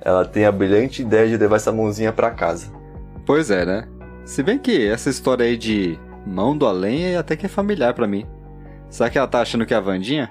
Ela 0.01 0.25
tem 0.25 0.45
a 0.45 0.53
brilhante 0.53 1.03
ideia 1.03 1.29
de 1.29 1.37
levar 1.37 1.57
essa 1.57 1.73
mãozinha 1.73 2.13
para 2.13 2.31
casa. 2.31 2.73
Pois 3.27 3.51
é, 3.51 3.67
né? 3.67 3.89
Se 4.25 4.43
bem 4.43 4.59
que 4.59 4.87
essa 4.87 5.11
história 5.11 5.45
aí 5.45 5.57
de 5.57 5.99
mão 6.25 6.57
do 6.57 6.67
além 6.67 7.07
é 7.07 7.17
até 7.17 7.35
que 7.35 7.47
é 7.47 7.49
familiar 7.49 7.95
para 7.95 8.07
mim. 8.07 8.25
Será 8.89 9.11
que 9.11 9.19
ela 9.19 9.27
tá 9.27 9.41
achando 9.41 9.67
que 9.67 9.75
é 9.75 9.77
a 9.77 9.81
Vandinha? 9.81 10.31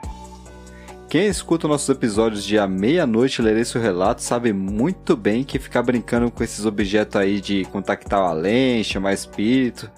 Quem 1.10 1.27
escuta 1.27 1.67
nossos 1.67 1.89
episódios 1.89 2.45
de 2.45 2.57
A 2.57 2.65
Meia-Noite 2.67 3.41
Lerei 3.41 3.65
Seu 3.65 3.81
Relato 3.81 4.21
sabe 4.21 4.53
muito 4.53 5.17
bem 5.17 5.43
que 5.43 5.60
ficar 5.60 5.83
brincando 5.83 6.31
com 6.31 6.41
esses 6.41 6.65
objetos 6.65 7.19
aí 7.19 7.41
de 7.41 7.65
contactar 7.65 8.21
o 8.21 8.27
além, 8.27 8.81
chamar 8.83 9.12
espírito, 9.12 9.91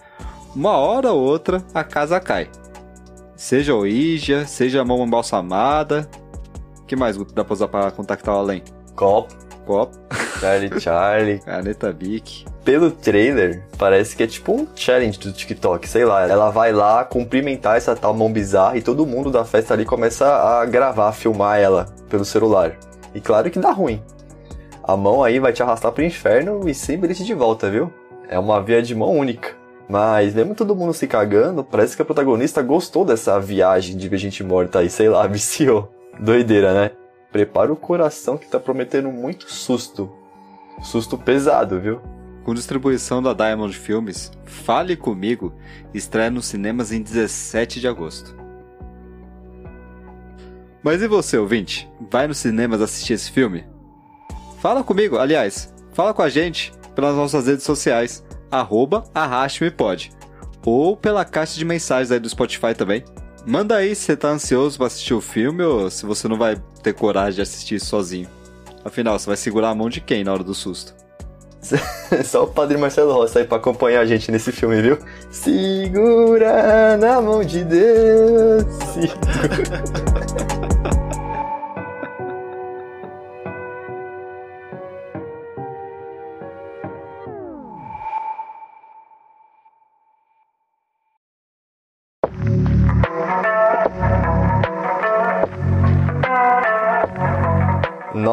uma 0.56 0.72
hora 0.72 1.12
ou 1.12 1.22
outra 1.22 1.64
a 1.76 1.84
casa 1.84 2.20
cai. 2.20 2.50
Seja 3.44 3.76
o 3.76 3.86
Ija, 3.86 4.46
seja 4.48 4.80
a 4.80 4.86
mão 4.86 5.06
embalsamada. 5.06 6.10
que 6.88 6.96
mais 6.96 7.18
dá 7.18 7.44
pra 7.44 7.54
usar 7.54 7.68
pra 7.68 7.92
contactar 7.92 8.34
o 8.34 8.38
além? 8.38 8.64
Copo. 8.96 9.36
Copo. 9.66 10.00
Charlie 10.40 10.72
Charlie. 10.80 11.40
Caneta 11.40 11.92
Bic. 11.92 12.46
Pelo 12.64 12.90
trailer, 12.90 13.62
parece 13.78 14.16
que 14.16 14.24
é 14.24 14.28
tipo 14.28 14.54
um 14.54 14.66
challenge 14.74 15.20
do 15.20 15.34
TikTok, 15.34 15.90
sei 15.90 16.06
lá. 16.06 16.26
Ela 16.26 16.52
vai 16.52 16.72
lá 16.72 17.04
cumprimentar 17.04 17.76
essa 17.76 17.94
tal 17.98 18.14
mão 18.14 18.32
bizarra 18.32 18.78
e 18.78 18.82
todo 18.82 19.06
mundo 19.06 19.30
da 19.30 19.44
festa 19.44 19.74
ali 19.74 19.84
começa 19.84 20.26
a 20.26 20.66
gravar, 20.66 21.10
a 21.10 21.12
filmar 21.12 21.60
ela 21.60 21.88
pelo 22.10 22.24
celular. 22.24 22.78
E 23.14 23.20
claro 23.20 23.52
que 23.52 23.60
dá 23.60 23.72
ruim. 23.72 24.02
A 24.82 24.96
mão 24.96 25.22
aí 25.22 25.38
vai 25.38 25.52
te 25.52 25.62
arrastar 25.62 25.92
pro 25.92 26.02
inferno 26.02 26.62
e 26.66 26.74
sem 26.74 26.98
bilhete 26.98 27.26
de 27.26 27.34
volta, 27.34 27.70
viu? 27.70 27.92
É 28.30 28.40
uma 28.40 28.64
via 28.64 28.82
de 28.82 28.96
mão 28.96 29.12
única. 29.12 29.63
Mas 29.94 30.34
mesmo 30.34 30.56
todo 30.56 30.76
mundo 30.76 30.92
se 30.92 31.06
cagando, 31.06 31.64
parece 31.64 31.96
que 31.96 32.02
a 32.02 32.06
protagonista 32.06 32.64
gostou 32.64 33.06
dessa 33.06 33.40
viagem 33.40 33.96
de 33.96 34.10
ver 34.10 34.18
gente 34.18 34.44
morta 34.44 34.80
aí, 34.80 34.90
sei 34.90 35.08
lá, 35.08 35.28
viciou. 35.30 35.94
Doideira, 36.20 36.74
né? 36.74 36.92
Prepara 37.32 37.72
o 37.72 37.76
coração 37.76 38.36
que 38.36 38.48
tá 38.48 38.60
prometendo 38.60 39.12
muito 39.12 39.54
susto. 39.54 40.12
Susto 40.82 41.16
pesado, 41.16 41.80
viu? 41.80 42.02
Com 42.44 42.56
distribuição 42.56 43.22
da 43.22 43.34
Diamond 43.34 43.78
Filmes, 43.78 44.32
Fale 44.46 44.96
Comigo 44.96 45.54
estreia 45.94 46.32
nos 46.32 46.48
cinemas 46.48 46.92
em 46.92 47.00
17 47.00 47.80
de 47.80 47.88
agosto. 47.88 48.36
Mas 50.82 51.04
e 51.04 51.08
você, 51.08 51.38
ouvinte? 51.38 51.88
Vai 52.10 52.28
nos 52.28 52.40
cinemas 52.40 52.82
assistir 52.82 53.14
esse 53.14 53.30
filme? 53.30 53.64
Fala 54.58 54.84
comigo, 54.84 55.20
aliás, 55.20 55.72
fala 55.94 56.16
com 56.16 56.24
a 56.24 56.30
gente 56.30 56.74
pelas 56.96 57.16
nossas 57.16 57.46
redes 57.46 57.64
sociais 57.64 58.24
arroba 58.54 59.04
arraste-me-pode. 59.14 60.12
Ou 60.66 60.96
pela 60.96 61.26
caixa 61.26 61.58
de 61.58 61.66
mensagens 61.66 62.12
aí 62.12 62.20
do 62.20 62.30
Spotify 62.30 62.74
também. 62.76 63.04
Manda 63.46 63.76
aí 63.76 63.94
se 63.96 64.04
você 64.04 64.16
tá 64.16 64.30
ansioso 64.30 64.78
pra 64.78 64.88
assistir 64.88 65.14
o 65.14 65.20
filme 65.20 65.64
ou 65.64 65.90
se 65.90 66.06
você 66.06 66.28
não 66.28 66.38
vai 66.38 66.56
ter 66.82 66.94
coragem 66.94 67.36
de 67.36 67.42
assistir 67.42 67.80
sozinho. 67.80 68.30
Afinal, 68.86 69.20
você 69.20 69.28
vai 69.28 69.36
segurar 69.38 69.70
a 69.70 69.76
mão 69.76 69.90
de 69.90 70.00
quem 70.00 70.24
na 70.24 70.32
hora 70.32 70.44
do 70.44 70.54
susto? 70.54 70.94
Só 72.24 72.44
o 72.44 72.48
Padre 72.48 72.78
Marcelo 72.78 73.14
Rossi 73.14 73.40
aí 73.40 73.46
pra 73.46 73.58
acompanhar 73.58 74.02
a 74.02 74.06
gente 74.06 74.32
nesse 74.32 74.52
filme, 74.52 74.82
viu? 74.82 74.98
Segura 75.32 76.98
na 76.98 77.22
mão 77.22 77.44
de 77.44 77.64
Deus. 77.64 78.66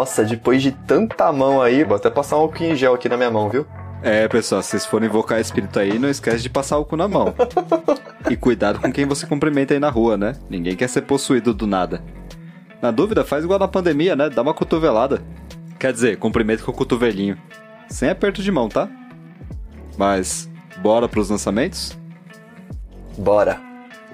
Nossa, 0.01 0.25
depois 0.25 0.63
de 0.63 0.73
tanta 0.73 1.31
mão 1.31 1.61
aí, 1.61 1.85
vou 1.85 1.95
até 1.95 2.09
passar 2.09 2.39
um 2.39 2.41
álcool 2.41 2.65
em 2.65 2.75
gel 2.75 2.95
aqui 2.95 3.07
na 3.07 3.19
minha 3.19 3.31
mão, 3.31 3.51
viu? 3.51 3.67
É, 4.03 4.27
pessoal, 4.29 4.63
se 4.63 4.71
vocês 4.71 4.87
forem 4.87 5.11
invocar 5.11 5.39
espírito 5.39 5.79
aí, 5.79 5.99
não 5.99 6.09
esquece 6.09 6.43
de 6.43 6.49
passar 6.49 6.79
o 6.79 6.87
cu 6.87 6.97
na 6.97 7.07
mão. 7.07 7.35
e 8.31 8.35
cuidado 8.35 8.81
com 8.81 8.91
quem 8.91 9.05
você 9.05 9.27
cumprimenta 9.27 9.75
aí 9.75 9.79
na 9.79 9.91
rua, 9.91 10.17
né? 10.17 10.37
Ninguém 10.49 10.75
quer 10.75 10.89
ser 10.89 11.03
possuído 11.03 11.53
do 11.53 11.67
nada. 11.67 12.03
Na 12.81 12.91
dúvida, 12.91 13.27
faz 13.27 13.45
igual 13.45 13.59
na 13.59 13.69
pandemia, 13.69 14.17
né? 14.17 14.31
Dá 14.31 14.41
uma 14.41 14.55
cotovelada. 14.55 15.21
Quer 15.79 15.93
dizer, 15.93 16.17
cumprimento 16.17 16.65
com 16.65 16.71
o 16.71 16.75
cotovelinho. 16.75 17.37
Sem 17.87 18.09
aperto 18.09 18.43
de 18.43 18.51
mão, 18.51 18.71
tá? 18.71 18.89
Mas, 19.99 20.49
bora 20.79 21.11
pros 21.11 21.29
lançamentos? 21.29 21.95
Bora! 23.19 23.61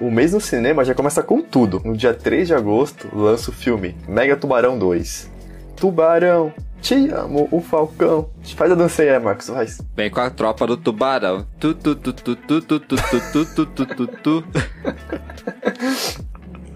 O 0.01 0.11
mês 0.11 0.33
no 0.33 0.41
cinema 0.41 0.83
já 0.83 0.93
começa 0.93 1.23
com 1.23 1.41
tudo. 1.41 1.81
No 1.85 1.95
dia 1.95 2.13
3 2.13 2.49
de 2.49 2.53
agosto, 2.53 3.07
lança 3.15 3.51
o 3.51 3.53
filme 3.53 3.95
Mega 4.05 4.35
Tubarão 4.35 4.77
2. 4.77 5.36
Tubarão, 5.77 6.51
te 6.81 7.09
amo, 7.11 7.47
o 7.51 7.61
Falcão. 7.61 8.29
Faz 8.55 8.71
a 8.71 8.75
dancinha 8.75 9.13
aí, 9.13 9.19
Marcos, 9.19 9.47
faz. 9.47 9.79
Vem 9.95 10.09
com 10.09 10.19
a 10.19 10.29
tropa 10.29 10.65
do 10.65 10.75
tubarão. 10.75 11.45
Tu, 11.59 11.73
tu, 11.75 11.95
tu, 11.95 12.13
tu, 12.13 12.35
tu, 12.35 12.61
tu, 12.61 12.79
tu, 12.79 12.97
tu, 12.97 13.45
tu, 13.45 13.65
tu, 13.65 13.85
tu, 13.85 14.07
tu. 14.07 14.43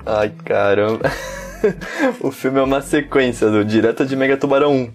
Ai, 0.05 0.31
caramba. 0.45 1.09
o 2.21 2.31
filme 2.31 2.59
é 2.59 2.63
uma 2.63 2.81
sequência 2.81 3.49
do 3.49 3.65
Direto 3.65 4.05
de 4.05 4.15
Mega 4.15 4.37
Tubarão 4.37 4.73
1. 4.73 4.93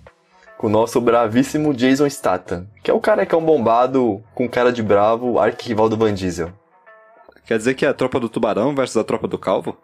Com 0.56 0.68
o 0.68 0.70
nosso 0.70 1.00
bravíssimo 1.00 1.74
Jason 1.74 2.08
Statham. 2.08 2.66
Que 2.82 2.90
é 2.90 2.94
o 2.94 3.00
carecão 3.00 3.44
bombado, 3.44 4.22
com 4.34 4.48
cara 4.48 4.72
de 4.72 4.82
bravo, 4.82 5.38
arquirrival 5.38 5.88
do 5.88 5.96
Van 5.96 6.14
Diesel. 6.14 6.52
Quer 7.44 7.58
dizer 7.58 7.74
que 7.74 7.84
é 7.84 7.88
a 7.88 7.94
tropa 7.94 8.18
do 8.18 8.28
tubarão 8.28 8.74
versus 8.74 8.96
a 8.96 9.04
tropa 9.04 9.28
do 9.28 9.38
calvo? 9.38 9.76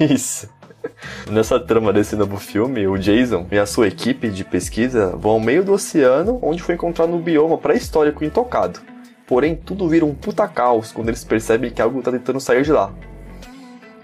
Isso. 0.00 0.48
Nessa 1.30 1.58
trama 1.58 1.92
desse 1.92 2.16
novo 2.16 2.36
filme, 2.36 2.86
o 2.86 2.96
Jason 2.96 3.46
e 3.50 3.58
a 3.58 3.66
sua 3.66 3.88
equipe 3.88 4.28
de 4.28 4.44
pesquisa 4.44 5.14
vão 5.16 5.32
ao 5.32 5.40
meio 5.40 5.64
do 5.64 5.72
oceano, 5.72 6.38
onde 6.42 6.62
foi 6.62 6.74
encontrado 6.74 7.12
um 7.12 7.20
bioma 7.20 7.58
pré-histórico 7.58 8.24
intocado. 8.24 8.80
Porém, 9.26 9.54
tudo 9.54 9.88
vira 9.88 10.04
um 10.04 10.14
puta 10.14 10.46
caos 10.46 10.92
quando 10.92 11.08
eles 11.08 11.24
percebem 11.24 11.70
que 11.70 11.80
algo 11.80 11.98
está 11.98 12.10
tentando 12.10 12.40
sair 12.40 12.62
de 12.62 12.72
lá. 12.72 12.92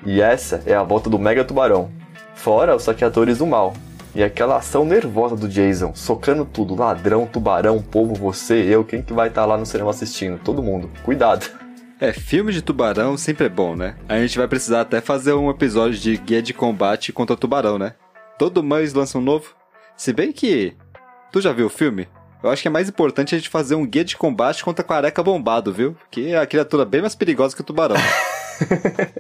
E 0.07 0.21
essa 0.21 0.63
é 0.65 0.75
a 0.75 0.83
volta 0.83 1.11
do 1.11 1.19
Mega 1.19 1.45
Tubarão. 1.45 1.91
Fora 2.35 2.77
os 2.77 2.85
saqueadores 2.85 3.39
do 3.39 3.47
mal. 3.47 3.75
E 4.15 4.23
aquela 4.23 4.57
ação 4.57 4.85
nervosa 4.85 5.37
do 5.37 5.49
Jason, 5.49 5.93
socando 5.95 6.45
tudo, 6.45 6.75
ladrão, 6.75 7.27
tubarão, 7.27 7.83
povo, 7.83 8.15
você, 8.15 8.55
eu, 8.55 8.83
quem 8.85 9.03
que 9.03 9.13
vai 9.13 9.29
estar 9.29 9.43
tá 9.43 9.47
lá 9.47 9.57
no 9.57 9.67
cinema 9.67 9.91
assistindo? 9.91 10.39
Todo 10.39 10.63
mundo. 10.63 10.89
Cuidado. 11.05 11.58
É, 12.01 12.13
filme 12.13 12.53
de 12.53 12.63
tubarão 12.63 13.17
sempre 13.17 13.47
é 13.47 13.49
bom, 13.49 13.75
né? 13.75 13.97
A 14.09 14.19
gente 14.19 14.39
vai 14.39 14.47
precisar 14.47 14.83
até 14.83 15.01
fazer 15.01 15.33
um 15.33 15.51
episódio 15.51 15.99
de 15.99 16.17
guia 16.17 16.41
de 16.41 16.55
combate 16.55 17.13
contra 17.13 17.37
tubarão, 17.37 17.77
né? 17.77 17.95
Todo 18.39 18.63
mês 18.63 18.95
lança 18.95 19.19
um 19.19 19.21
novo. 19.21 19.53
Se 19.97 20.13
bem 20.13 20.31
que. 20.31 20.77
Tu 21.33 21.41
já 21.41 21.53
viu 21.53 21.67
o 21.67 21.71
filme? 21.71 22.09
Eu 22.41 22.51
acho 22.51 22.63
que 22.63 22.69
é 22.69 22.71
mais 22.71 22.89
importante 22.89 23.35
a 23.35 23.39
gente 23.39 23.49
fazer 23.49 23.75
um 23.75 23.85
guia 23.85 24.05
de 24.05 24.17
combate 24.17 24.63
contra 24.63 24.85
careca 24.85 25.25
bombado, 25.25 25.73
viu? 25.73 25.97
Que 26.09 26.31
é 26.31 26.39
a 26.39 26.47
criatura 26.47 26.85
bem 26.85 27.01
mais 27.01 27.17
perigosa 27.17 27.57
que 27.57 27.63
o 27.63 27.65
tubarão. 27.65 27.97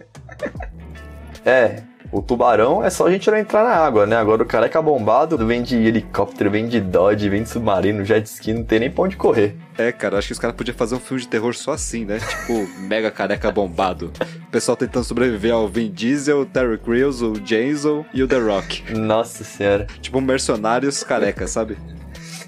é, 1.45 1.83
O 2.11 2.23
tubarão 2.23 2.83
é 2.83 2.89
só 2.89 3.07
a 3.07 3.11
gente 3.11 3.31
não 3.31 3.37
entrar 3.37 3.63
na 3.63 3.75
água, 3.75 4.07
né? 4.07 4.17
Agora 4.17 4.43
o 4.43 4.47
careca 4.47 4.81
bombado 4.81 5.37
vem 5.47 5.63
de 5.63 5.77
helicóptero, 5.77 6.51
vem 6.51 6.67
de 6.67 6.81
Dodge, 6.81 7.29
vem 7.29 7.43
de 7.43 7.51
submarino, 7.51 8.05
jet 8.05 8.27
ski, 8.27 8.55
não 8.55 8.65
tem 8.65 8.81
nem 8.81 8.91
pra 8.91 9.05
onde 9.05 9.17
correr. 9.17 9.55
É, 9.77 9.93
cara, 9.93 10.19
acho 10.19 10.29
que 10.29 10.33
os 10.33 10.39
caras 10.39 10.57
podiam 10.57 10.75
fazer 10.75 10.95
um 10.95 11.01
filme 11.01 11.21
de 11.21 11.29
terror 11.29 11.55
só 11.55 11.73
assim, 11.73 12.07
né? 12.07 12.19
Tipo, 12.19 12.67
mega 12.81 13.11
careca 13.11 13.51
bombado. 13.53 14.11
O 14.47 14.51
pessoal 14.51 14.77
tentando 14.77 15.05
sobreviver 15.05 15.53
ao 15.53 15.69
Vin 15.69 15.91
Diesel, 15.91 16.41
o 16.41 16.47
Terry 16.47 16.79
Crews, 16.79 17.21
o 17.21 17.33
Jason 17.33 18.07
e 18.15 18.23
o 18.23 18.29
The 18.29 18.39
Rock. 18.39 18.95
Nossa 18.95 19.45
senhora. 19.45 19.87
Tipo, 20.01 20.21
mercenários 20.21 21.03
careca, 21.03 21.47
sabe? 21.47 21.77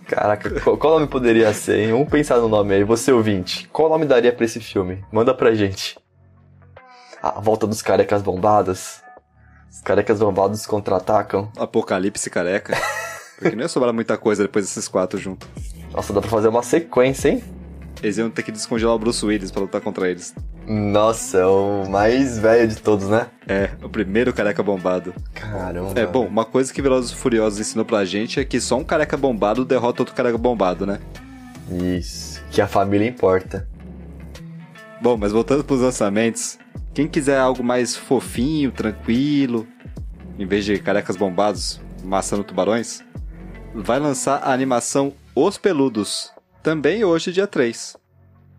Caraca, 0.06 0.58
qual, 0.60 0.76
qual 0.76 0.94
nome 0.94 1.06
poderia 1.06 1.52
ser, 1.52 1.80
hein? 1.80 1.92
Vamos 1.92 2.08
pensar 2.08 2.38
no 2.38 2.48
nome 2.48 2.74
aí, 2.74 2.82
você 2.82 3.12
ouvinte. 3.12 3.68
Qual 3.68 3.88
nome 3.90 4.06
daria 4.06 4.32
pra 4.32 4.44
esse 4.44 4.58
filme? 4.58 5.04
Manda 5.12 5.34
pra 5.34 5.54
gente. 5.54 5.96
A 7.22 7.38
volta 7.38 7.66
dos 7.66 7.82
carecas 7.82 8.22
bombados. 8.22 9.02
Os 9.70 9.80
carecas 9.80 10.18
bombados 10.18 10.66
contra-atacam. 10.66 11.50
Apocalipse 11.56 12.28
careca. 12.28 12.76
Porque 13.38 13.56
não 13.56 13.62
ia 13.62 13.68
sobrar 13.68 13.94
muita 13.94 14.18
coisa 14.18 14.42
depois 14.42 14.66
desses 14.66 14.88
quatro 14.88 15.18
juntos. 15.18 15.48
Nossa, 15.92 16.12
dá 16.12 16.20
pra 16.20 16.28
fazer 16.28 16.48
uma 16.48 16.62
sequência, 16.62 17.30
hein? 17.30 17.42
Eles 18.02 18.18
iam 18.18 18.30
ter 18.30 18.42
que 18.42 18.52
descongelar 18.52 18.94
o 18.94 18.98
Bruce 18.98 19.24
Willis 19.24 19.50
pra 19.50 19.62
lutar 19.62 19.80
contra 19.80 20.08
eles. 20.08 20.34
Nossa, 20.66 21.38
é 21.38 21.46
o 21.46 21.84
mais 21.88 22.38
velho 22.38 22.68
de 22.68 22.76
todos, 22.76 23.08
né? 23.08 23.26
É, 23.46 23.70
o 23.82 23.88
primeiro 23.88 24.32
careca 24.32 24.62
bombado. 24.62 25.14
Caramba. 25.34 25.98
É, 25.98 26.06
bom, 26.06 26.26
uma 26.26 26.44
coisa 26.44 26.72
que 26.72 26.80
Velozes 26.80 27.10
e 27.10 27.14
Furiosos 27.14 27.60
ensinou 27.60 27.84
pra 27.84 28.04
gente 28.04 28.38
é 28.40 28.44
que 28.44 28.60
só 28.60 28.76
um 28.76 28.84
careca 28.84 29.16
bombado 29.16 29.64
derrota 29.64 30.02
outro 30.02 30.14
careca 30.14 30.38
bombado, 30.38 30.86
né? 30.86 30.98
Isso, 31.70 32.42
que 32.50 32.60
a 32.60 32.66
família 32.66 33.08
importa. 33.08 33.68
Bom, 35.02 35.16
mas 35.16 35.32
voltando 35.32 35.64
pros 35.64 35.80
lançamentos, 35.80 36.58
quem 36.94 37.06
quiser 37.06 37.38
algo 37.38 37.62
mais 37.62 37.94
fofinho, 37.96 38.72
tranquilo, 38.72 39.66
em 40.38 40.46
vez 40.46 40.64
de 40.64 40.78
carecas 40.78 41.16
bombados 41.16 41.80
maçando 42.02 42.44
tubarões, 42.44 43.02
vai 43.74 43.98
lançar 43.98 44.42
a 44.42 44.52
animação 44.52 45.12
Os 45.34 45.58
Peludos, 45.58 46.32
também 46.62 47.04
hoje, 47.04 47.32
dia 47.32 47.46
3. 47.46 47.96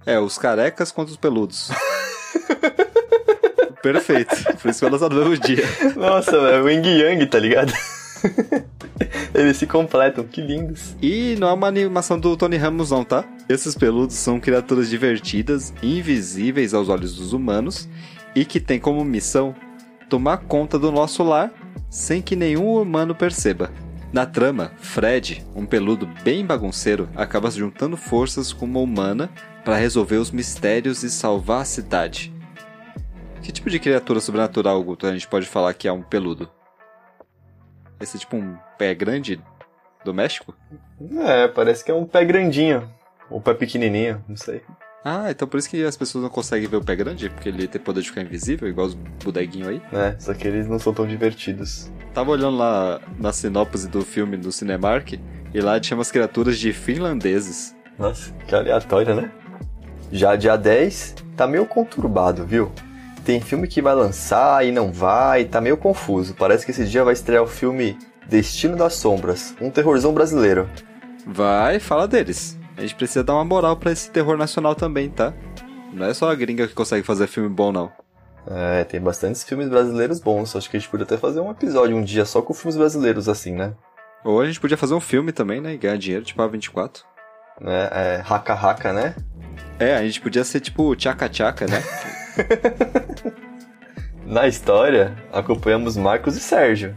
É, 0.06 0.20
os 0.20 0.38
carecas 0.38 0.92
contra 0.92 1.12
os 1.12 1.18
peludos. 1.18 1.72
Perfeito, 3.84 4.36
por 4.60 4.70
isso 4.70 4.80
que 4.80 4.86
vai 4.86 4.92
lançar 4.92 5.10
no 5.10 5.16
mesmo 5.16 5.38
dia. 5.38 5.64
Nossa, 5.96 6.36
é 6.36 6.62
o 6.62 6.70
Yin 6.70 6.86
Yang, 6.86 7.26
tá 7.28 7.40
ligado? 7.40 7.74
Eles 9.34 9.58
se 9.58 9.66
completam, 9.66 10.24
que 10.24 10.42
lindos. 10.42 10.96
E 11.02 11.36
não 11.40 11.48
é 11.48 11.54
uma 11.54 11.68
animação 11.68 12.20
do 12.20 12.36
Tony 12.38 12.58
Ramos, 12.58 12.92
não, 12.92 13.04
tá? 13.04 13.24
Esses 13.50 13.76
peludos 13.76 14.16
são 14.16 14.40
criaturas 14.40 14.90
divertidas, 14.90 15.74
invisíveis 15.82 16.74
aos 16.74 16.90
olhos 16.90 17.16
dos 17.16 17.34
humanos 17.34 17.88
e 18.36 18.46
que 18.46 18.60
têm 18.60 18.80
como 18.80 19.04
missão 19.04 19.56
tomar 20.10 20.38
conta 20.38 20.78
do 20.78 20.92
nosso 20.92 21.24
lar 21.24 21.52
sem 21.90 22.22
que 22.22 22.36
nenhum 22.36 22.76
humano 22.76 23.16
perceba. 23.16 23.72
Na 24.14 24.26
trama, 24.26 24.74
Fred, 24.78 25.46
um 25.56 25.66
peludo 25.66 26.08
bem 26.24 26.46
bagunceiro, 26.46 27.10
acaba 27.16 27.50
juntando 27.50 27.96
forças 27.96 28.52
com 28.52 28.66
uma 28.66 28.80
humana 28.80 29.30
para 29.64 29.78
resolver 29.78 30.18
os 30.18 30.32
mistérios 30.32 31.02
e 31.04 31.10
salvar 31.10 31.62
a 31.62 31.66
cidade. 31.66 32.34
Que 33.42 33.52
tipo 33.52 33.70
de 33.70 33.80
criatura 33.80 34.20
sobrenatural, 34.20 34.84
Guto, 34.84 35.08
a 35.08 35.14
gente 35.14 35.28
pode 35.28 35.48
falar 35.48 35.74
que 35.74 35.88
é 35.88 35.92
um 35.94 36.02
peludo? 36.02 36.50
Esse 38.02 38.18
é 38.18 38.20
tipo 38.20 38.36
um 38.36 38.58
pé 38.78 38.94
grande 38.96 39.40
doméstico? 40.04 40.56
É, 41.20 41.48
parece 41.48 41.84
que 41.84 41.92
é 41.92 41.94
um 41.94 42.06
pé 42.06 42.26
grandinho. 42.26 42.90
Ou 43.30 43.40
pé 43.40 43.54
pequenininho, 43.54 44.24
não 44.28 44.36
sei. 44.36 44.62
Ah, 45.04 45.32
então 45.32 45.48
por 45.48 45.58
isso 45.58 45.70
que 45.70 45.84
as 45.84 45.98
pessoas 45.98 46.24
não 46.24 46.30
conseguem 46.30 46.68
ver 46.68 46.78
o 46.78 46.84
pé 46.84 46.96
grande? 46.96 47.30
Porque 47.30 47.50
ele 47.50 47.68
tem 47.68 47.82
poder 47.82 48.02
de 48.02 48.10
ficar 48.10 48.22
invisível, 48.22 48.68
igual 48.68 48.88
os 48.88 48.94
bodeguinhos 48.94 49.68
aí? 49.68 49.82
É, 49.92 50.16
só 50.20 50.34
que 50.34 50.48
eles 50.48 50.68
não 50.68 50.78
são 50.78 50.94
tão 50.94 51.08
divertidos. 51.08 51.92
Tava 52.14 52.32
olhando 52.32 52.58
lá 52.58 53.00
na 53.18 53.34
sinopse 53.34 53.88
do 53.88 54.04
filme 54.04 54.38
do 54.38 54.52
Cinemark, 54.52 55.14
e 55.54 55.60
lá 55.60 55.80
tinha 55.80 55.98
umas 55.98 56.12
criaturas 56.12 56.60
de 56.60 56.72
finlandeses. 56.72 57.76
Nossa, 57.98 58.32
que 58.48 58.54
aleatório, 58.54 59.16
né? 59.16 59.32
Já 60.12 60.36
dia 60.36 60.56
10, 60.56 61.16
tá 61.36 61.48
meio 61.48 61.66
conturbado, 61.66 62.46
viu? 62.46 62.72
Tem 63.24 63.40
filme 63.40 63.68
que 63.68 63.82
vai 63.82 63.94
lançar 63.94 64.66
e 64.66 64.72
não 64.72 64.92
vai, 64.92 65.46
tá 65.46 65.62
meio 65.62 65.78
confuso. 65.78 66.34
Parece 66.34 66.66
que 66.66 66.72
esse 66.72 66.86
dia 66.86 67.04
vai 67.04 67.14
estrear 67.14 67.44
o 67.44 67.48
filme 67.48 67.98
Destino 68.28 68.76
das 68.76 68.96
Sombras, 68.96 69.56
um 69.62 69.70
terrorzão 69.70 70.14
brasileiro. 70.14 70.68
Vai, 71.26 71.80
fala 71.80 72.08
deles. 72.08 72.58
A 72.78 72.82
gente 72.82 72.96
precisa 72.96 73.24
dar 73.24 73.36
uma 73.36 73.46
moral 73.46 73.78
pra 73.78 73.92
esse 73.92 74.10
terror 74.10 74.38
nacional 74.38 74.74
também, 74.74 75.10
tá? 75.10 75.34
Não 75.94 76.06
é 76.06 76.14
só 76.14 76.32
a 76.32 76.36
gringa 76.36 76.68
que 76.68 76.74
consegue 76.74 77.06
fazer 77.06 77.28
filme 77.28 77.50
bom, 77.50 77.72
não. 77.72 77.92
É, 78.50 78.84
tem 78.86 79.00
bastantes 79.00 79.44
filmes 79.44 79.70
brasileiros 79.70 80.20
bons. 80.20 80.56
Acho 80.56 80.70
que 80.70 80.78
a 80.78 80.80
gente 80.80 80.90
podia 80.90 81.04
até 81.04 81.18
fazer 81.18 81.42
um 81.42 81.52
episódio 81.52 81.96
um 81.96 82.04
dia 82.04 82.26
só 82.26 82.42
com 82.42 82.54
filmes 82.54 82.78
brasileiros 82.78 83.30
assim, 83.30 83.54
né? 83.54 83.74
Ou 84.24 84.42
a 84.42 84.46
gente 84.46 84.60
podia 84.60 84.78
fazer 84.78 84.94
um 84.94 85.00
filme 85.00 85.32
também, 85.32 85.62
né? 85.62 85.74
E 85.74 85.78
ganhar 85.78 85.98
dinheiro, 85.98 86.26
tipo 86.26 86.42
a 86.42 86.48
24. 86.48 87.04
É, 87.64 87.90
é 87.92 88.24
Haka 88.28 88.54
Haka, 88.54 88.94
né? 88.94 89.16
É, 89.78 89.96
a 89.96 90.04
gente 90.04 90.22
podia 90.22 90.44
ser 90.44 90.60
tipo 90.60 90.96
Tchaka 90.96 91.30
Tchaka, 91.30 91.68
né? 91.68 91.84
Na 94.26 94.48
história, 94.48 95.16
acompanhamos 95.32 95.98
Marcos 95.98 96.36
e 96.36 96.40
Sérgio. 96.40 96.96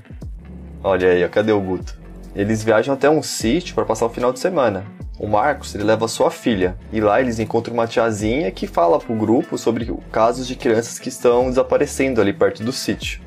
Olha 0.82 1.10
aí, 1.10 1.24
ó, 1.24 1.28
cadê 1.28 1.52
o 1.52 1.60
Guto? 1.60 1.98
Eles 2.34 2.62
viajam 2.62 2.94
até 2.94 3.08
um 3.08 3.22
sítio 3.22 3.74
para 3.74 3.84
passar 3.84 4.06
o 4.06 4.10
final 4.10 4.32
de 4.32 4.38
semana. 4.38 4.84
O 5.18 5.26
Marcos 5.26 5.74
ele 5.74 5.84
leva 5.84 6.08
sua 6.08 6.30
filha 6.30 6.76
e 6.92 7.00
lá 7.00 7.20
eles 7.20 7.38
encontram 7.38 7.74
uma 7.74 7.86
tiazinha 7.86 8.50
que 8.50 8.66
fala 8.66 8.98
pro 8.98 9.14
grupo 9.14 9.56
sobre 9.56 9.92
casos 10.10 10.46
de 10.46 10.56
crianças 10.56 10.98
que 10.98 11.08
estão 11.08 11.48
desaparecendo 11.48 12.20
ali 12.20 12.32
perto 12.32 12.64
do 12.64 12.72
sítio. 12.72 13.22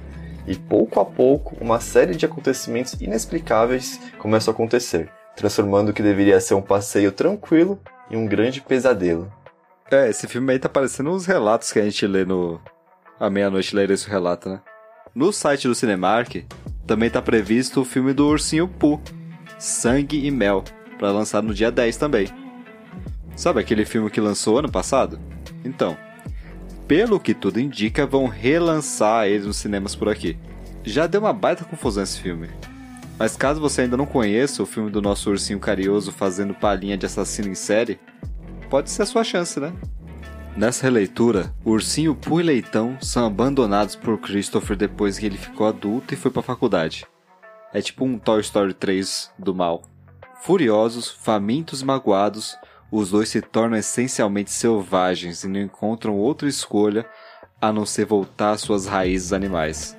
E 0.46 0.56
pouco 0.56 1.00
a 1.00 1.06
pouco, 1.06 1.56
uma 1.60 1.80
série 1.80 2.16
de 2.16 2.26
acontecimentos 2.26 2.94
inexplicáveis 3.00 4.00
começam 4.18 4.52
a 4.52 4.56
acontecer, 4.56 5.10
transformando 5.36 5.90
o 5.90 5.94
que 5.94 6.04
deveria 6.04 6.40
ser 6.40 6.54
um 6.54 6.62
passeio 6.62 7.12
tranquilo 7.12 7.80
em 8.12 8.18
um 8.18 8.26
grande 8.26 8.62
pesadelo. 8.62 9.32
É, 9.90 10.10
esse 10.10 10.28
filme 10.28 10.52
aí 10.52 10.60
tá 10.60 10.68
parecendo 10.68 11.12
uns 11.12 11.26
relatos 11.26 11.72
que 11.72 11.80
a 11.80 11.84
gente 11.84 12.06
lê 12.06 12.26
no. 12.26 12.60
À 13.20 13.30
meia-noite 13.30 13.76
ler 13.76 13.90
esse 13.90 14.08
relato, 14.08 14.50
né? 14.50 14.62
No 15.16 15.32
site 15.32 15.68
do 15.68 15.74
Cinemark 15.74 16.46
também 16.86 17.10
tá 17.10 17.22
previsto 17.22 17.82
o 17.82 17.86
filme 17.86 18.14
do 18.14 18.28
Ursinho 18.28 18.68
Pooh, 18.68 19.02
Sangue 19.58 20.26
e 20.26 20.30
Mel, 20.30 20.64
para 21.00 21.12
lançar 21.12 21.42
no 21.42 21.54
dia 21.54 21.72
10 21.72 21.98
também. 21.98 22.28
Sabe 23.36 23.60
aquele 23.60 23.86
filme 23.86 24.10
que 24.10 24.22
lançou 24.22 24.60
ano 24.60 24.72
passado? 24.72 25.20
Então, 25.66 25.98
pelo 26.88 27.20
que 27.20 27.34
tudo 27.34 27.60
indica, 27.60 28.06
vão 28.06 28.28
relançar 28.28 29.28
ele 29.28 29.46
nos 29.46 29.58
cinemas 29.58 29.96
por 29.96 30.10
aqui. 30.10 30.38
Já 30.84 31.08
deu 31.08 31.22
uma 31.22 31.34
baita 31.34 31.66
confusão 31.66 32.04
esse 32.04 32.20
filme. 32.20 32.50
Mas 33.20 33.36
caso 33.36 33.60
você 33.60 33.82
ainda 33.82 33.98
não 33.98 34.06
conheça 34.06 34.62
o 34.62 34.66
filme 34.66 34.90
do 34.90 35.02
nosso 35.02 35.30
ursinho 35.30 35.60
carinhoso 35.60 36.12
fazendo 36.12 36.54
palhinha 36.54 36.98
de 36.98 37.06
assassino 37.06 37.50
em 37.50 37.56
série, 37.56 38.00
pode 38.70 38.90
ser 38.90 39.04
a 39.04 39.06
sua 39.06 39.24
chance, 39.24 39.60
né? 39.60 39.74
Nessa 40.56 40.84
releitura, 40.84 41.54
o 41.64 41.72
ursinho 41.72 42.16
Pooh 42.16 42.40
e 42.40 42.44
Leitão 42.44 42.98
são 43.00 43.28
abandonados 43.28 43.96
por 43.96 44.18
Christopher 44.18 44.76
depois 44.76 45.20
que 45.20 45.26
ele 45.26 45.38
ficou 45.38 45.68
adulto 45.68 46.14
e 46.14 46.18
foi 46.18 46.32
pra 46.32 46.42
faculdade. 46.42 47.06
É 47.72 47.82
tipo 47.82 48.04
um 48.04 48.18
Toy 48.18 48.42
Story 48.42 48.74
3 48.74 49.32
do 49.38 49.54
mal. 49.54 49.84
Furiosos, 50.42 51.12
famintos 51.12 51.82
e 51.82 51.86
magoados, 51.86 52.58
os 52.92 53.12
dois 53.12 53.30
se 53.30 53.42
tornam 53.42 53.78
essencialmente 53.78 54.50
selvagens 54.50 55.44
e 55.44 55.48
não 55.48 55.60
encontram 55.60 56.16
outra 56.16 56.48
escolha 56.48 57.06
a 57.62 57.72
não 57.72 57.86
ser 57.86 58.06
voltar 58.06 58.52
às 58.52 58.62
suas 58.62 58.86
raízes 58.86 59.34
animais. 59.34 59.98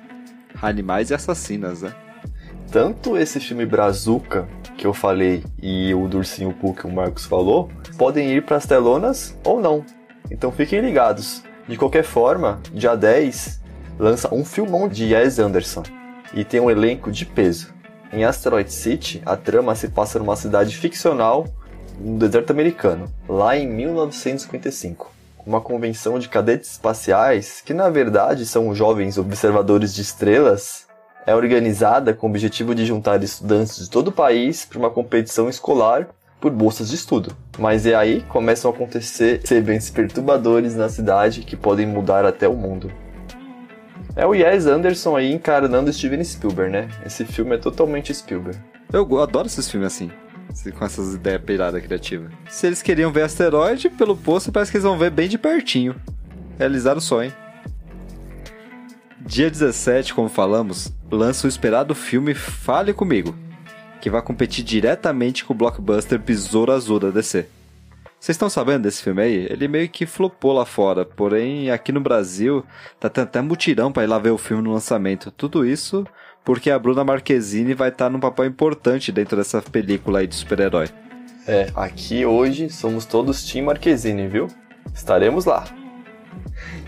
Animais 0.61 1.09
e 1.09 1.13
assassinas, 1.13 1.83
né? 1.83 1.95
Tanto 2.71 3.17
esse 3.17 3.39
filme 3.39 3.65
Brazuca, 3.65 4.47
que 4.79 4.87
eu 4.87 4.93
falei, 4.93 5.43
e 5.61 5.93
o 5.93 6.07
do 6.07 6.19
Ursinho 6.19 6.53
Pooh 6.53 6.73
que 6.73 6.87
o 6.87 6.91
Marcos 6.91 7.25
falou, 7.25 7.69
podem 7.97 8.31
ir 8.31 8.45
para 8.45 8.55
as 8.55 8.65
telonas 8.65 9.37
ou 9.43 9.59
não. 9.59 9.85
Então 10.31 10.53
fiquem 10.53 10.79
ligados. 10.79 11.43
De 11.67 11.75
qualquer 11.75 12.03
forma, 12.03 12.61
dia 12.73 12.95
10 12.95 13.59
lança 13.99 14.33
um 14.33 14.45
filmão 14.45 14.87
de 14.87 15.13
Wes 15.13 15.37
Anderson 15.37 15.83
e 16.33 16.45
tem 16.45 16.61
um 16.61 16.71
elenco 16.71 17.11
de 17.11 17.25
peso. 17.25 17.73
Em 18.13 18.23
Asteroid 18.23 18.71
City, 18.71 19.21
a 19.25 19.35
trama 19.35 19.75
se 19.75 19.89
passa 19.89 20.17
numa 20.17 20.37
cidade 20.37 20.75
ficcional 20.77 21.45
no 21.99 22.17
deserto 22.17 22.51
americano, 22.51 23.11
lá 23.27 23.57
em 23.57 23.67
1955. 23.67 25.11
Uma 25.45 25.59
convenção 25.59 26.17
de 26.17 26.29
cadetes 26.29 26.71
espaciais, 26.71 27.61
que 27.65 27.73
na 27.73 27.89
verdade 27.89 28.45
são 28.45 28.73
jovens 28.73 29.17
observadores 29.17 29.93
de 29.93 30.01
estrelas, 30.01 30.87
é 31.29 31.35
organizada 31.35 32.11
com 32.11 32.25
o 32.25 32.29
objetivo 32.31 32.73
de 32.73 32.87
juntar 32.87 33.21
estudantes 33.21 33.77
de 33.77 33.87
todo 33.87 34.07
o 34.07 34.11
país 34.11 34.65
para 34.65 34.79
uma 34.79 34.89
competição 34.89 35.47
escolar 35.47 36.07
por 36.41 36.51
bolsas 36.51 36.89
de 36.89 36.95
estudo. 36.95 37.37
Mas 37.59 37.85
é 37.85 37.93
aí 37.93 38.21
que 38.21 38.25
começam 38.25 38.71
a 38.71 38.73
acontecer 38.73 39.39
eventos 39.51 39.91
perturbadores 39.91 40.75
na 40.75 40.89
cidade 40.89 41.41
que 41.41 41.55
podem 41.55 41.85
mudar 41.85 42.25
até 42.25 42.47
o 42.47 42.55
mundo. 42.55 42.91
É 44.15 44.25
o 44.25 44.29
Wes 44.29 44.65
Anderson 44.65 45.15
aí 45.15 45.31
encarnando 45.31 45.93
Steven 45.93 46.23
Spielberg, 46.23 46.71
né? 46.71 46.89
Esse 47.05 47.23
filme 47.23 47.53
é 47.53 47.57
totalmente 47.59 48.11
Spielberg. 48.11 48.59
Eu 48.91 49.21
adoro 49.21 49.45
esses 49.45 49.69
filmes 49.69 49.93
assim. 49.93 50.09
Com 50.79 50.83
essas 50.83 51.13
ideias 51.13 51.43
piradas 51.43 51.79
criativas. 51.83 52.31
Se 52.49 52.65
eles 52.65 52.81
queriam 52.81 53.11
ver 53.11 53.21
asteroide, 53.21 53.87
pelo 53.87 54.17
posto 54.17 54.51
parece 54.51 54.71
que 54.71 54.77
eles 54.77 54.83
vão 54.83 54.97
ver 54.97 55.11
bem 55.11 55.29
de 55.29 55.37
pertinho. 55.37 55.95
Realizar 56.57 56.97
o 56.97 57.01
sonho. 57.01 57.31
Dia 59.21 59.49
17, 59.49 60.13
como 60.13 60.29
falamos, 60.29 60.93
lança 61.11 61.45
o 61.45 61.49
esperado 61.49 61.93
filme 61.93 62.33
Fale 62.33 62.93
Comigo, 62.93 63.35
que 63.99 64.09
vai 64.09 64.21
competir 64.21 64.63
diretamente 64.63 65.43
com 65.43 65.53
o 65.53 65.57
blockbuster 65.57 66.17
Besouro 66.17 66.71
Azul 66.71 66.99
da 66.99 67.09
DC. 67.09 67.45
Vocês 68.19 68.35
estão 68.35 68.49
sabendo 68.49 68.83
desse 68.83 69.03
filme 69.03 69.21
aí? 69.21 69.47
Ele 69.49 69.67
meio 69.67 69.89
que 69.89 70.05
flopou 70.05 70.53
lá 70.53 70.65
fora, 70.65 71.05
porém 71.05 71.69
aqui 71.69 71.91
no 71.91 72.01
Brasil 72.01 72.65
tá 72.99 73.09
tendo 73.09 73.25
até 73.25 73.41
mutirão 73.41 73.91
pra 73.91 74.03
ir 74.03 74.07
lá 74.07 74.17
ver 74.17 74.31
o 74.31 74.37
filme 74.37 74.63
no 74.63 74.73
lançamento. 74.73 75.31
Tudo 75.31 75.65
isso 75.65 76.05
porque 76.43 76.71
a 76.71 76.79
Bruna 76.79 77.03
Marquezine 77.03 77.73
vai 77.73 77.89
estar 77.89 78.09
num 78.09 78.19
papel 78.19 78.45
importante 78.45 79.11
dentro 79.11 79.37
dessa 79.37 79.61
película 79.61 80.19
aí 80.19 80.27
de 80.27 80.35
super-herói. 80.35 80.87
É, 81.45 81.71
aqui 81.75 82.25
hoje 82.25 82.69
somos 82.69 83.05
todos 83.05 83.43
Team 83.43 83.65
Marquezine, 83.65 84.27
viu? 84.27 84.47
Estaremos 84.93 85.45
lá. 85.45 85.65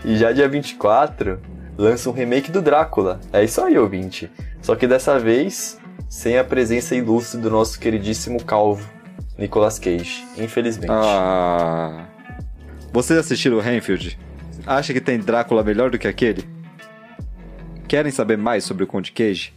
E 0.04 0.16
já 0.16 0.32
dia 0.32 0.48
24, 0.48 1.40
lança 1.76 2.08
um 2.08 2.12
remake 2.12 2.50
do 2.50 2.62
Drácula. 2.62 3.20
É 3.32 3.44
isso 3.44 3.60
aí, 3.62 3.78
ouvinte. 3.78 4.30
Só 4.60 4.76
que 4.76 4.86
dessa 4.86 5.18
vez, 5.18 5.78
sem 6.08 6.38
a 6.38 6.44
presença 6.44 6.94
ilustre 6.94 7.40
do 7.40 7.50
nosso 7.50 7.78
queridíssimo 7.78 8.42
calvo, 8.44 8.88
Nicolas 9.38 9.78
Cage, 9.78 10.24
infelizmente. 10.36 10.92
Ah. 10.92 12.06
Vocês 12.92 13.18
assistiram 13.18 13.56
o 13.56 13.60
Renfield? 13.60 14.18
Acha 14.66 14.92
que 14.92 15.00
tem 15.00 15.18
Drácula 15.18 15.64
melhor 15.64 15.90
do 15.90 15.98
que 15.98 16.06
aquele? 16.06 16.46
Querem 17.88 18.12
saber 18.12 18.38
mais 18.38 18.64
sobre 18.64 18.84
o 18.84 18.86
Conde 18.86 19.12
Cage? 19.12 19.52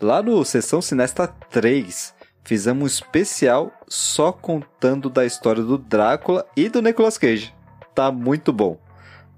Lá 0.00 0.22
no 0.22 0.44
Sessão 0.44 0.82
Sinesta 0.82 1.26
3, 1.26 2.14
fizemos 2.44 2.82
um 2.82 2.86
especial 2.86 3.72
só 3.88 4.32
contando 4.32 5.08
da 5.08 5.24
história 5.24 5.62
do 5.62 5.78
Drácula 5.78 6.46
e 6.56 6.68
do 6.68 6.82
Nicolas 6.82 7.16
Cage. 7.16 7.54
Tá 7.94 8.10
muito 8.10 8.52
bom. 8.52 8.78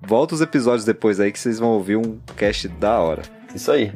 Volta 0.04 0.34
os 0.34 0.40
episódios 0.40 0.84
depois 0.84 1.20
aí 1.20 1.30
que 1.30 1.38
vocês 1.38 1.60
vão 1.60 1.70
ouvir 1.70 1.96
um 1.96 2.18
cast 2.36 2.66
da 2.66 2.98
hora. 2.98 3.22
Isso 3.54 3.70
aí. 3.70 3.92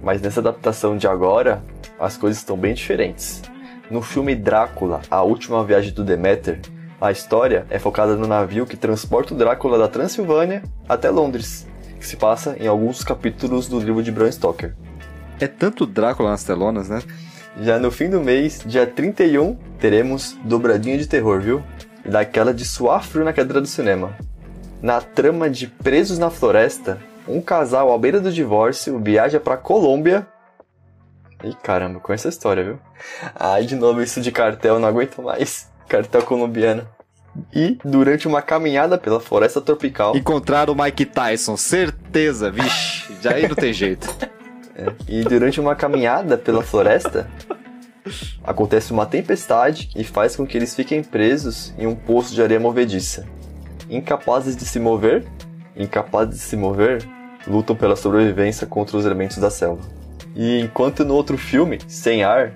Mas 0.00 0.22
nessa 0.22 0.40
adaptação 0.40 0.96
de 0.96 1.06
agora, 1.06 1.62
as 1.98 2.16
coisas 2.16 2.38
estão 2.38 2.56
bem 2.56 2.74
diferentes. 2.74 3.42
No 3.90 4.00
filme 4.02 4.36
Drácula, 4.36 5.02
A 5.10 5.22
Última 5.22 5.64
Viagem 5.64 5.92
do 5.92 6.04
Deméter, 6.04 6.60
a 7.00 7.10
história 7.10 7.66
é 7.68 7.78
focada 7.78 8.14
no 8.14 8.28
navio 8.28 8.64
que 8.64 8.76
transporta 8.76 9.34
o 9.34 9.36
Drácula 9.36 9.76
da 9.76 9.88
Transilvânia 9.88 10.62
até 10.88 11.10
Londres, 11.10 11.66
que 11.98 12.06
se 12.06 12.16
passa 12.16 12.56
em 12.58 12.68
alguns 12.68 13.02
capítulos 13.02 13.66
do 13.66 13.80
livro 13.80 14.02
de 14.02 14.12
Bram 14.12 14.30
Stoker. 14.30 14.74
É 15.40 15.48
tanto 15.48 15.84
Drácula 15.84 16.30
nas 16.30 16.44
telonas, 16.44 16.88
né? 16.88 17.02
Já 17.60 17.80
no 17.80 17.90
fim 17.90 18.08
do 18.08 18.20
mês, 18.20 18.62
dia 18.64 18.86
31, 18.86 19.56
teremos 19.80 20.38
dobradinha 20.44 20.96
de 20.96 21.08
terror, 21.08 21.40
viu? 21.40 21.62
Daquela 22.04 22.54
de 22.54 22.64
suar 22.64 23.04
frio 23.04 23.24
na 23.24 23.32
cadeira 23.32 23.60
do 23.60 23.66
cinema. 23.66 24.16
Na 24.82 25.00
trama 25.00 25.48
de 25.48 25.68
Presos 25.68 26.18
na 26.18 26.28
Floresta, 26.28 27.00
um 27.26 27.40
casal 27.40 27.92
à 27.92 27.98
beira 27.98 28.20
do 28.20 28.32
divórcio 28.32 28.98
viaja 28.98 29.38
para 29.38 29.56
Colômbia 29.56 30.26
Ih, 31.44 31.56
caramba, 31.60 31.98
com 31.98 32.12
essa 32.12 32.28
história, 32.28 32.62
viu? 32.62 32.78
Ai, 33.34 33.64
de 33.64 33.74
novo 33.74 34.00
isso 34.00 34.20
de 34.20 34.30
cartel, 34.30 34.78
não 34.78 34.88
aguento 34.88 35.20
mais. 35.20 35.68
Cartel 35.88 36.22
colombiano. 36.22 36.86
E, 37.52 37.78
durante 37.84 38.28
uma 38.28 38.40
caminhada 38.40 38.96
pela 38.96 39.18
floresta 39.18 39.60
tropical. 39.60 40.16
Encontraram 40.16 40.72
o 40.72 40.80
Mike 40.80 41.06
Tyson, 41.06 41.56
certeza, 41.56 42.50
vixe, 42.50 43.16
já 43.20 43.32
aí 43.32 43.48
não 43.48 43.56
tem 43.56 43.72
jeito. 43.72 44.08
É, 44.74 44.86
e 45.06 45.22
durante 45.22 45.60
uma 45.60 45.76
caminhada 45.76 46.38
pela 46.38 46.62
floresta, 46.62 47.28
acontece 48.42 48.90
uma 48.90 49.04
tempestade 49.04 49.90
e 49.94 50.02
faz 50.02 50.34
com 50.34 50.46
que 50.46 50.56
eles 50.56 50.74
fiquem 50.74 51.04
presos 51.04 51.74
em 51.76 51.86
um 51.86 51.94
poço 51.94 52.34
de 52.34 52.42
areia 52.42 52.58
movediça. 52.58 53.26
Incapazes 53.92 54.56
de 54.56 54.64
se 54.64 54.80
mover, 54.80 55.22
incapazes 55.76 56.36
de 56.36 56.40
se 56.40 56.56
mover, 56.56 57.06
lutam 57.46 57.76
pela 57.76 57.94
sobrevivência 57.94 58.66
contra 58.66 58.96
os 58.96 59.04
elementos 59.04 59.36
da 59.36 59.50
selva. 59.50 59.82
E 60.34 60.60
enquanto 60.60 61.04
no 61.04 61.12
outro 61.12 61.36
filme, 61.36 61.78
Sem 61.86 62.24
Ar, 62.24 62.54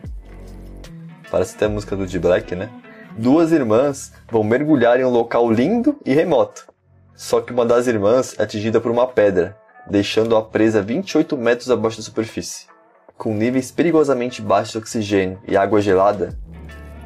parece 1.31 1.55
até 1.55 1.67
a 1.67 1.69
música 1.69 1.95
do 1.95 2.07
D 2.07 2.19
Black, 2.19 2.55
né? 2.55 2.71
Duas 3.19 3.53
irmãs 3.53 4.15
vão 4.33 4.43
mergulhar 4.43 4.99
em 4.99 5.05
um 5.05 5.11
local 5.11 5.51
lindo 5.53 6.01
e 6.07 6.15
remoto. 6.15 6.73
Só 7.15 7.43
que 7.43 7.53
uma 7.53 7.67
das 7.67 7.87
irmãs 7.87 8.35
é 8.39 8.43
atingida 8.43 8.81
por 8.81 8.91
uma 8.91 9.07
pedra, 9.07 9.59
deixando-a 9.91 10.41
presa 10.41 10.81
28 10.81 11.37
metros 11.37 11.71
abaixo 11.71 11.99
da 11.99 12.03
superfície. 12.03 12.67
Com 13.15 13.35
níveis 13.35 13.71
perigosamente 13.71 14.41
baixos 14.41 14.73
de 14.73 14.79
oxigênio 14.79 15.39
e 15.47 15.55
água 15.55 15.83
gelada, 15.83 16.39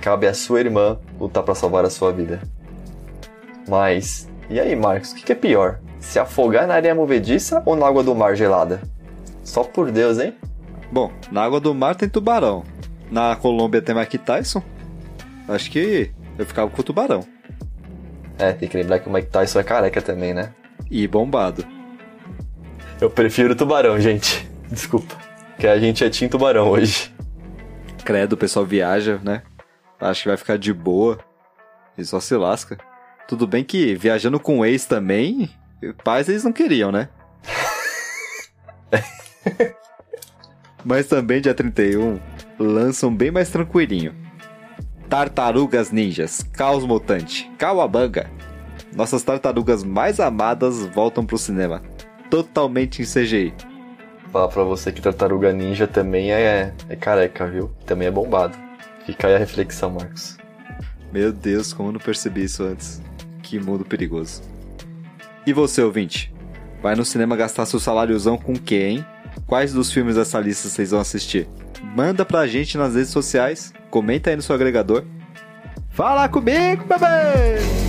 cabe 0.01 0.29
à 0.29 0.35
sua 0.35 0.61
irmã 0.61 1.01
lutar 1.19 1.43
para 1.43 1.57
salvar 1.57 1.85
a 1.85 1.91
sua 1.91 2.13
vida. 2.13 2.41
Mas, 3.71 4.29
e 4.49 4.59
aí, 4.59 4.75
Marcos, 4.75 5.13
o 5.13 5.15
que 5.15 5.31
é 5.31 5.35
pior? 5.35 5.79
Se 6.01 6.19
afogar 6.19 6.67
na 6.67 6.75
areia 6.75 6.93
movediça 6.93 7.63
ou 7.65 7.77
na 7.77 7.87
água 7.87 8.03
do 8.03 8.17
mar 8.17 8.35
gelada? 8.35 8.83
Só 9.45 9.63
por 9.63 9.93
Deus, 9.93 10.19
hein? 10.19 10.35
Bom, 10.91 11.13
na 11.31 11.45
água 11.45 11.61
do 11.61 11.73
mar 11.73 11.95
tem 11.95 12.09
tubarão. 12.09 12.65
Na 13.13 13.37
Colômbia 13.37 13.81
tem 13.81 13.95
Mike 13.95 14.19
Tyson. 14.19 14.61
Acho 15.47 15.71
que 15.71 16.11
eu 16.37 16.45
ficava 16.45 16.69
com 16.69 16.81
o 16.81 16.85
tubarão. 16.85 17.25
É, 18.41 18.53
tem 18.53 18.69
que 18.69 18.77
lembrar 18.77 18.99
que 18.99 19.09
o 19.09 19.13
Mike 19.13 19.29
Tyson 19.29 19.61
é 19.61 19.63
careca 19.63 20.03
também, 20.03 20.35
né? 20.35 20.53
E 20.91 21.07
bombado. 21.07 21.65
Eu 23.01 23.09
prefiro 23.09 23.55
tubarão, 23.55 24.01
gente. 24.01 24.51
Desculpa. 24.69 25.15
Que 25.61 25.69
a 25.69 25.79
gente 25.79 26.03
é 26.03 26.11
Team 26.11 26.29
Tubarão 26.29 26.71
hoje. 26.71 27.15
Credo, 28.05 28.33
o 28.33 28.37
pessoal 28.37 28.67
viaja, 28.67 29.21
né? 29.23 29.43
Acho 30.01 30.23
que 30.23 30.29
vai 30.29 30.37
ficar 30.37 30.59
de 30.59 30.73
boa. 30.73 31.21
E 31.97 32.05
só 32.05 32.19
se 32.19 32.35
lasca. 32.35 32.90
Tudo 33.31 33.47
bem 33.47 33.63
que 33.63 33.95
viajando 33.95 34.41
com 34.41 34.59
o 34.59 34.65
ex 34.65 34.87
também, 34.87 35.49
pais 36.03 36.29
eles 36.29 36.43
não 36.43 36.53
queriam, 36.53 36.91
né? 36.91 37.09
Mas 40.85 41.07
também 41.07 41.41
dia 41.41 41.55
31 41.55 42.19
lançam 42.59 43.15
bem 43.15 43.31
mais 43.31 43.49
tranquilinho. 43.49 44.17
Tartarugas 45.09 45.93
Ninjas, 45.93 46.45
Caos 46.53 46.85
Mutante, 46.85 47.49
Kawabanga. 47.57 48.29
Nossas 48.97 49.23
tartarugas 49.23 49.85
mais 49.85 50.19
amadas 50.19 50.85
voltam 50.87 51.25
pro 51.25 51.39
cinema. 51.39 51.85
Totalmente 52.29 53.01
em 53.01 53.05
CGI. 53.05 53.55
Falar 54.33 54.49
pra 54.49 54.65
você 54.65 54.91
que 54.91 55.01
Tartaruga 55.01 55.53
Ninja 55.53 55.87
também 55.87 56.33
é, 56.33 56.75
é 56.89 56.97
careca, 56.97 57.47
viu? 57.47 57.71
Também 57.87 58.09
é 58.09 58.11
bombado. 58.11 58.59
Fica 59.07 59.29
aí 59.29 59.37
a 59.37 59.39
reflexão, 59.39 59.91
Marcos. 59.93 60.37
Meu 61.13 61.33
Deus, 61.33 61.73
como 61.73 61.91
eu 61.91 61.93
não 61.93 62.01
percebi 62.01 62.43
isso 62.43 62.65
antes. 62.65 63.01
Que 63.51 63.59
mundo 63.59 63.85
perigoso. 63.85 64.43
E 65.45 65.53
você, 65.53 65.83
ouvinte? 65.83 66.33
Vai 66.81 66.95
no 66.95 67.05
cinema 67.05 67.35
gastar 67.35 67.67
seu 67.67 67.81
saláriozão 67.81 68.39
com 68.39 68.55
hein? 68.77 69.05
Quais 69.45 69.73
dos 69.73 69.91
filmes 69.91 70.15
dessa 70.15 70.39
lista 70.39 70.69
vocês 70.69 70.93
vão 70.93 71.01
assistir? 71.01 71.49
Manda 71.83 72.25
pra 72.25 72.47
gente 72.47 72.79
nas 72.79 72.95
redes 72.95 73.11
sociais, 73.11 73.73
comenta 73.91 74.31
aí 74.31 74.37
no 74.37 74.43
seu 74.43 74.55
agregador. 74.55 75.03
Fala 75.89 76.29
comigo, 76.29 76.85
bebê! 76.85 77.80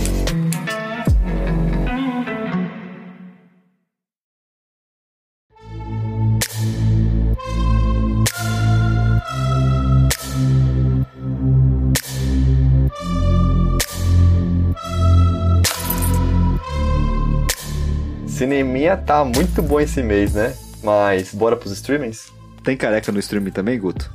Tá 19.06 19.24
muito 19.24 19.62
bom 19.62 19.80
esse 19.80 20.02
mês, 20.02 20.34
né? 20.34 20.54
Mas 20.82 21.32
bora 21.32 21.56
pros 21.56 21.72
streamings? 21.72 22.32
Tem 22.64 22.76
careca 22.76 23.10
no 23.12 23.18
streaming 23.18 23.50
também, 23.50 23.78
Guto? 23.78 24.10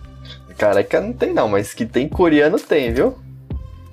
Careca 0.58 1.00
não 1.00 1.14
tem 1.14 1.34
não, 1.34 1.48
mas 1.48 1.74
que 1.74 1.86
tem 1.86 2.08
coreano 2.10 2.60
tem, 2.60 2.94
viu? 2.94 3.18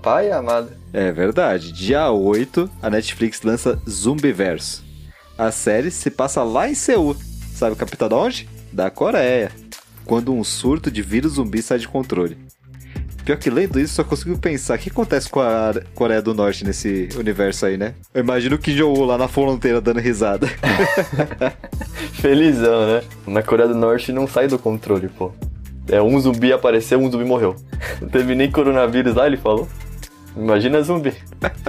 Pai 0.02 0.30
amado. 0.30 0.70
É 0.92 1.12
verdade. 1.12 1.72
Dia 1.72 2.10
8, 2.10 2.70
a 2.82 2.90
Netflix 2.90 3.42
lança 3.42 3.78
Zumbiverse. 3.88 4.82
A 5.36 5.50
série 5.50 5.90
se 5.90 6.10
passa 6.10 6.42
lá 6.42 6.68
em 6.68 6.74
Seul. 6.74 7.16
Sabe 7.52 7.72
a 7.72 7.76
capital 7.76 8.08
de 8.08 8.14
onde? 8.14 8.48
Da 8.72 8.90
Coreia. 8.90 9.50
Quando 10.04 10.34
um 10.34 10.44
surto 10.44 10.90
de 10.90 11.02
vírus 11.02 11.34
zumbi 11.34 11.62
sai 11.62 11.78
de 11.78 11.88
controle. 11.88 12.36
Pior 13.24 13.38
que 13.38 13.48
lendo 13.48 13.80
isso, 13.80 13.94
só 13.94 14.04
consigo 14.04 14.36
pensar 14.38 14.76
o 14.76 14.78
que 14.78 14.90
acontece 14.90 15.30
com 15.30 15.40
a 15.40 15.72
Coreia 15.94 16.20
do 16.20 16.34
Norte 16.34 16.62
nesse 16.62 17.08
universo 17.16 17.64
aí, 17.64 17.78
né? 17.78 17.94
Eu 18.12 18.22
imagino 18.22 18.56
o 18.56 18.58
Kim 18.58 18.74
Jong-un 18.74 19.06
lá 19.06 19.16
na 19.16 19.28
fronteira 19.28 19.80
dando 19.80 19.98
risada. 19.98 20.46
Felizão, 22.20 22.86
né? 22.86 23.02
Na 23.26 23.42
Coreia 23.42 23.68
do 23.68 23.74
Norte 23.74 24.12
não 24.12 24.28
sai 24.28 24.46
do 24.46 24.58
controle, 24.58 25.08
pô. 25.08 25.32
É, 25.88 26.02
um 26.02 26.18
zumbi 26.20 26.52
apareceu, 26.52 26.98
um 26.98 27.10
zumbi 27.10 27.24
morreu. 27.24 27.56
Não 28.00 28.08
teve 28.08 28.34
nem 28.34 28.50
coronavírus 28.50 29.14
lá, 29.14 29.26
ele 29.26 29.36
falou. 29.36 29.68
Imagina 30.34 30.80
zumbi. 30.80 31.12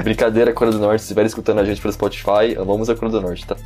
Brincadeira, 0.02 0.54
Coreia 0.54 0.78
do 0.78 0.82
Norte. 0.82 1.02
Se 1.02 1.08
estiver 1.08 1.26
escutando 1.26 1.60
a 1.60 1.66
gente 1.66 1.82
pelo 1.82 1.94
Spotify, 1.94 2.56
amamos 2.58 2.90
a 2.90 2.96
Coreia 2.96 3.20
do 3.20 3.22
Norte, 3.22 3.46
tá? 3.46 3.58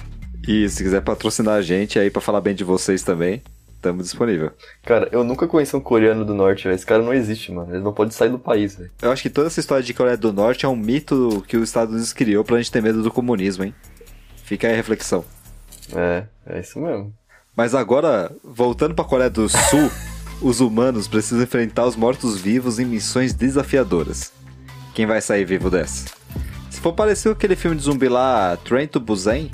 E 0.47 0.67
se 0.67 0.84
quiser 0.84 1.02
patrocinar 1.02 1.56
a 1.56 1.62
gente 1.62 1.99
aí 1.99 2.10
pra 2.10 2.21
falar 2.21 2.41
bem 2.41 2.56
de 2.56 2.63
vocês 2.63 3.04
também, 3.04 3.43
Tamo 3.81 4.01
disponível. 4.01 4.51
Cara, 4.83 5.07
eu 5.11 5.23
nunca 5.23 5.47
conheci 5.47 5.75
um 5.75 5.79
coreano 5.79 6.25
do 6.25 6.33
norte, 6.33 6.65
velho. 6.65 6.75
Esse 6.75 6.85
cara 6.85 7.01
não 7.01 7.13
existe, 7.13 7.51
mano. 7.51 7.73
Ele 7.73 7.83
não 7.83 7.93
pode 7.93 8.13
sair 8.13 8.29
do 8.29 8.37
país, 8.37 8.75
velho. 8.75 8.91
Eu 9.01 9.11
acho 9.11 9.21
que 9.21 9.29
toda 9.29 9.47
essa 9.47 9.59
história 9.59 9.83
de 9.83 9.93
Coreia 9.93 10.17
do 10.17 10.33
Norte 10.33 10.65
é 10.65 10.69
um 10.69 10.75
mito 10.75 11.43
que 11.47 11.55
os 11.55 11.69
Estados 11.69 11.93
Unidos 11.93 12.11
criou 12.11 12.43
pra 12.43 12.57
gente 12.57 12.71
ter 12.71 12.81
medo 12.81 13.01
do 13.01 13.09
comunismo, 13.09 13.63
hein? 13.63 13.73
Fica 14.43 14.67
aí 14.67 14.73
a 14.73 14.75
reflexão. 14.75 15.23
É, 15.95 16.23
é 16.45 16.59
isso 16.59 16.79
mesmo. 16.79 17.13
Mas 17.55 17.73
agora, 17.73 18.31
voltando 18.43 18.93
pra 18.95 19.05
Coreia 19.05 19.29
do 19.29 19.47
Sul, 19.47 19.89
os 20.41 20.59
humanos 20.59 21.07
precisam 21.07 21.43
enfrentar 21.43 21.85
os 21.85 21.95
mortos-vivos 21.95 22.79
em 22.79 22.85
missões 22.85 23.33
desafiadoras. 23.33 24.33
Quem 24.93 25.05
vai 25.05 25.21
sair 25.21 25.45
vivo 25.45 25.69
dessa? 25.69 26.05
Se 26.69 26.81
for 26.81 26.93
parecido 26.93 27.33
com 27.33 27.37
aquele 27.37 27.55
filme 27.55 27.77
de 27.77 27.83
zumbi 27.83 28.09
lá, 28.09 28.57
Train 28.57 28.87
to 28.87 28.99
Busan, 28.99 29.49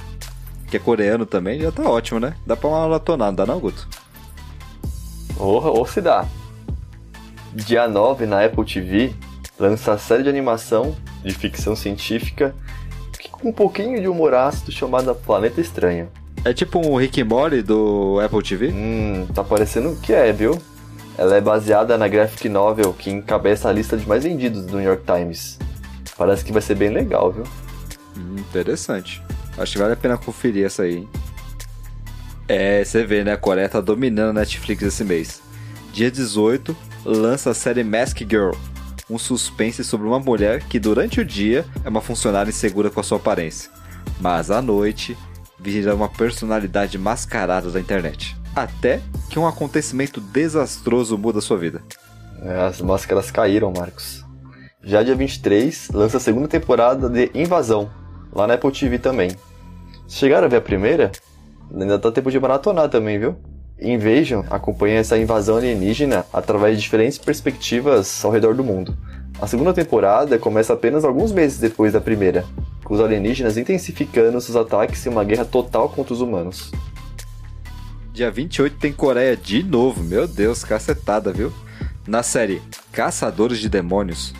que 0.69 0.77
é 0.77 0.79
coreano 0.79 1.25
também, 1.25 1.61
já 1.61 1.71
tá 1.71 1.83
ótimo, 1.83 2.19
né? 2.19 2.35
Dá 2.45 2.55
pra 2.55 2.69
maratonar, 2.69 3.27
não 3.29 3.35
dá 3.35 3.45
não, 3.45 3.59
Guto? 3.59 3.88
Ou, 5.38 5.63
ou 5.63 5.86
se 5.86 6.02
dá. 6.02 6.26
Dia 7.54 7.88
9, 7.88 8.26
na 8.26 8.43
Apple 8.43 8.65
TV, 8.65 9.13
lança 9.60 9.93
a 9.93 9.98
série 9.98 10.24
de 10.24 10.30
animação 10.30 10.95
de 11.24 11.34
ficção 11.34 11.76
científica 11.76 12.54
com 13.32 13.50
um 13.50 13.54
pouquinho 13.54 14.00
de 14.00 14.08
humor 14.08 14.34
ácido 14.34 14.71
chamada 14.71 15.13
Planeta 15.13 15.62
Estranho. 15.62 16.10
É 16.43 16.54
tipo 16.54 16.80
um 16.80 16.95
Rick 16.95 17.21
and 17.21 17.26
Morty 17.26 17.62
do 17.62 18.19
Apple 18.24 18.43
TV? 18.43 18.69
Hum, 18.69 19.28
tá 19.34 19.43
parecendo 19.43 19.95
que 20.02 20.13
é, 20.13 20.32
viu? 20.32 20.58
Ela 21.17 21.38
é 21.38 21.41
baseada 21.41 21.98
na 21.98 22.08
graphic 22.08 22.50
novel 22.50 22.93
que 22.93 23.10
encabeça 23.10 23.69
a 23.69 23.71
lista 23.71 23.98
de 23.98 24.08
mais 24.08 24.24
vendidos 24.24 24.65
do 24.65 24.78
New 24.78 24.86
York 24.86 25.04
Times. 25.06 25.58
Parece 26.17 26.43
que 26.43 26.52
vai 26.52 26.62
ser 26.62 26.76
bem 26.76 26.89
legal, 26.89 27.32
viu? 27.32 27.43
Hum, 28.17 28.36
interessante. 28.38 29.21
Acho 29.58 29.74
que 29.74 29.80
vale 29.80 29.93
a 29.93 29.98
pena 29.98 30.17
conferir 30.17 30.65
essa 30.65 30.84
aí, 30.84 30.98
hein? 30.98 31.10
É, 32.47 32.84
você 32.84 33.03
vê, 33.03 33.23
né? 33.23 33.34
A 33.34 33.38
Coreia 33.38 33.67
tá 33.67 33.81
dominando 33.81 34.29
a 34.29 34.41
Netflix 34.41 34.84
esse 34.84 35.03
mês. 35.03 35.41
Dia 35.91 36.12
18, 36.12 36.75
lança 37.03 37.51
a 37.51 37.53
série 37.53 37.84
Mask 37.84 38.19
Girl, 38.19 38.51
um 39.10 39.17
suspense 39.17 39.84
sobre 39.84 40.08
uma 40.08 40.19
mulher 40.19 40.62
que 40.63 40.79
durante 40.79 41.21
o 41.21 41.25
dia 41.25 41.65
é 41.84 41.89
uma 41.89 42.01
funcionária 42.01 42.49
insegura 42.49 42.89
com 42.89 42.99
a 42.99 43.03
sua 43.03 43.17
aparência, 43.17 43.71
mas 44.19 44.51
à 44.51 44.62
noite 44.62 45.17
vira 45.60 45.95
uma 45.95 46.10
personalidade 46.10 46.97
mascarada 46.97 47.71
da 47.71 47.79
internet. 47.79 48.36
Até 48.55 49.01
que 49.29 49.39
um 49.39 49.47
acontecimento 49.47 50.21
desastroso 50.21 51.17
muda 51.17 51.41
sua 51.41 51.58
vida. 51.58 51.81
É, 52.41 52.65
as 52.65 52.81
máscaras 52.81 53.31
caíram, 53.31 53.73
Marcos. 53.75 54.23
Já 54.84 55.01
dia 55.01 55.15
23, 55.15 55.89
lança 55.93 56.17
a 56.17 56.19
segunda 56.19 56.47
temporada 56.47 57.10
de 57.10 57.31
Invasão, 57.34 57.89
lá 58.31 58.45
na 58.45 58.53
Apple 58.53 58.71
TV 58.71 58.99
também. 58.99 59.31
Chegaram 60.08 60.45
a 60.45 60.49
ver 60.49 60.58
a 60.58 60.62
primeira? 60.62 61.12
Ainda 61.71 61.97
dá 61.97 62.12
tempo 62.12 62.32
de 62.32 62.39
maratonar 62.39 62.89
também, 62.89 63.19
viu? 63.19 63.36
Invasion 63.80 64.43
acompanha 64.49 64.99
essa 64.99 65.17
invasão 65.17 65.58
alienígena 65.58 66.25
através 66.32 66.78
de 66.78 66.84
diferentes 66.84 67.17
perspectivas 67.17 68.23
ao 68.23 68.32
redor 68.32 68.56
do 68.56 68.63
mundo. 68.63 68.97
A 69.41 69.47
segunda 69.47 69.73
temporada 69.73 70.39
começa 70.39 70.73
apenas 70.73 71.04
alguns 71.04 71.34
meses 71.34 71.60
depois 71.60 71.91
da 71.91 71.99
primeira, 71.99 72.45
com 72.86 72.93
os 72.93 73.01
alienígenas 73.01 73.58
intensificando 73.58 74.39
seus 74.39 74.56
ataques 74.56 75.06
em 75.06 75.10
uma 75.10 75.25
guerra 75.25 75.43
total 75.43 75.89
contra 75.89 76.13
os 76.13 76.21
humanos. 76.21 76.71
Dia 78.13 78.32
28 78.32 78.78
tem 78.78 78.93
Coreia 78.93 79.36
de 79.36 79.62
novo, 79.62 80.01
meu 80.01 80.25
Deus, 80.25 80.63
cacetada, 80.63 81.34
viu? 81.34 81.51
Na 82.08 82.23
série 82.23 82.62
Caçadores 82.93 83.60
de 83.60 83.67
Demônios, 83.67 84.34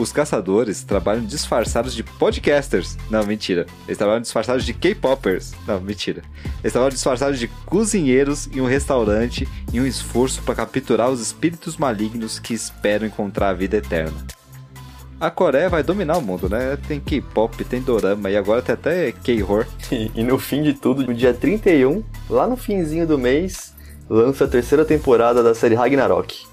os 0.00 0.12
caçadores 0.12 0.82
trabalham 0.82 1.24
disfarçados 1.24 1.94
de 1.94 2.02
podcasters. 2.02 2.96
Não, 3.10 3.24
mentira. 3.24 3.66
Eles 3.86 3.98
trabalham 3.98 4.22
disfarçados 4.22 4.64
de 4.64 4.72
K-popers. 4.72 5.52
Não, 5.66 5.80
mentira. 5.80 6.22
Eles 6.62 6.72
trabalham 6.72 6.94
disfarçados 6.94 7.38
de 7.38 7.48
cozinheiros 7.66 8.48
em 8.48 8.60
um 8.60 8.66
restaurante 8.66 9.46
em 9.72 9.80
um 9.80 9.86
esforço 9.86 10.42
para 10.42 10.54
capturar 10.54 11.10
os 11.10 11.20
espíritos 11.20 11.76
malignos 11.76 12.38
que 12.38 12.54
esperam 12.54 13.06
encontrar 13.06 13.50
a 13.50 13.54
vida 13.54 13.76
eterna. 13.76 14.16
A 15.20 15.30
Coreia 15.30 15.68
vai 15.68 15.82
dominar 15.82 16.16
o 16.16 16.22
mundo, 16.22 16.48
né? 16.48 16.78
Tem 16.88 16.98
K-pop, 16.98 17.62
tem 17.62 17.82
dorama 17.82 18.30
e 18.30 18.36
agora 18.38 18.62
tem 18.62 18.72
até 18.72 19.12
K-horror. 19.12 19.66
E, 19.92 20.10
e 20.18 20.24
no 20.24 20.38
fim 20.38 20.62
de 20.62 20.72
tudo, 20.72 21.06
no 21.06 21.12
dia 21.12 21.34
31, 21.34 22.02
lá 22.28 22.46
no 22.46 22.56
finzinho 22.56 23.06
do 23.06 23.18
mês, 23.18 23.74
lança 24.08 24.46
a 24.46 24.48
terceira 24.48 24.82
temporada 24.82 25.42
da 25.42 25.54
série 25.54 25.74
Ragnarok. 25.74 26.46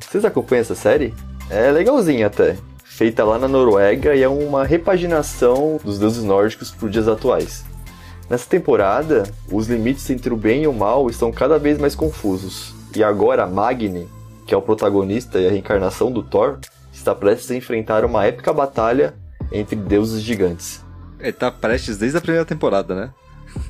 Vocês 0.00 0.24
acompanham 0.24 0.62
essa 0.62 0.74
série? 0.74 1.12
É 1.50 1.70
legalzinha 1.70 2.28
até 2.28 2.56
feita 3.00 3.24
lá 3.24 3.38
na 3.38 3.48
Noruega 3.48 4.14
e 4.14 4.22
é 4.22 4.28
uma 4.28 4.62
repaginação 4.62 5.80
dos 5.82 5.98
deuses 5.98 6.22
nórdicos 6.22 6.70
para 6.70 6.84
os 6.84 6.92
dias 6.92 7.08
atuais. 7.08 7.64
Nessa 8.28 8.46
temporada, 8.46 9.22
os 9.50 9.68
limites 9.68 10.10
entre 10.10 10.34
o 10.34 10.36
bem 10.36 10.64
e 10.64 10.66
o 10.66 10.72
mal 10.74 11.08
estão 11.08 11.32
cada 11.32 11.58
vez 11.58 11.78
mais 11.78 11.94
confusos, 11.94 12.74
e 12.94 13.02
agora 13.02 13.46
Magni, 13.46 14.06
que 14.46 14.52
é 14.52 14.56
o 14.56 14.60
protagonista 14.60 15.40
e 15.40 15.46
a 15.46 15.50
reencarnação 15.50 16.12
do 16.12 16.22
Thor, 16.22 16.58
está 16.92 17.14
prestes 17.14 17.50
a 17.50 17.56
enfrentar 17.56 18.04
uma 18.04 18.26
épica 18.26 18.52
batalha 18.52 19.14
entre 19.50 19.76
deuses 19.76 20.20
gigantes. 20.20 20.84
Ele 21.18 21.32
tá 21.32 21.50
prestes 21.50 21.96
desde 21.96 22.18
a 22.18 22.20
primeira 22.20 22.44
temporada, 22.44 22.94
né? 22.94 23.14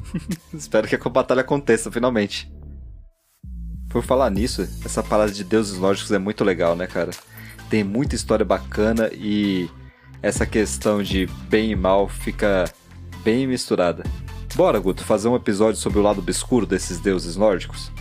Espero 0.53 0.89
que 0.89 0.97
a 0.97 1.09
batalha 1.09 1.43
aconteça 1.43 1.89
finalmente. 1.89 2.53
Por 3.91 4.03
falar 4.03 4.29
nisso, 4.31 4.69
essa 4.85 5.05
parada 5.05 5.31
de 5.31 5.45
deuses 5.45 5.79
nórdicos 5.79 6.11
é 6.11 6.19
muito 6.19 6.43
legal, 6.43 6.75
né, 6.75 6.89
cara? 6.89 7.13
Tem 7.71 7.85
muita 7.85 8.17
história 8.17 8.45
bacana 8.45 9.09
e 9.15 9.71
essa 10.21 10.45
questão 10.45 11.03
de 11.03 11.27
bem 11.49 11.71
e 11.71 11.77
mal 11.77 12.09
fica 12.09 12.65
bem 13.23 13.47
misturada. 13.47 14.05
Bora, 14.57 14.81
Guto, 14.81 15.05
fazer 15.05 15.29
um 15.29 15.37
episódio 15.37 15.81
sobre 15.81 16.01
o 16.01 16.03
lado 16.03 16.19
obscuro 16.19 16.67
desses 16.67 16.99
deuses 16.99 17.37
nórdicos? 17.37 17.93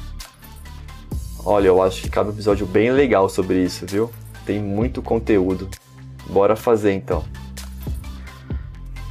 Olha, 1.46 1.68
eu 1.68 1.82
acho 1.82 2.02
que 2.02 2.10
cabe 2.10 2.30
um 2.30 2.34
episódio 2.34 2.66
bem 2.66 2.92
legal 2.92 3.30
sobre 3.30 3.64
isso, 3.64 3.86
viu? 3.86 4.12
Tem 4.44 4.60
muito 4.60 5.04
conteúdo. 5.04 5.70
Bora 6.28 6.56
fazer 6.56 6.94
então. 6.94 7.24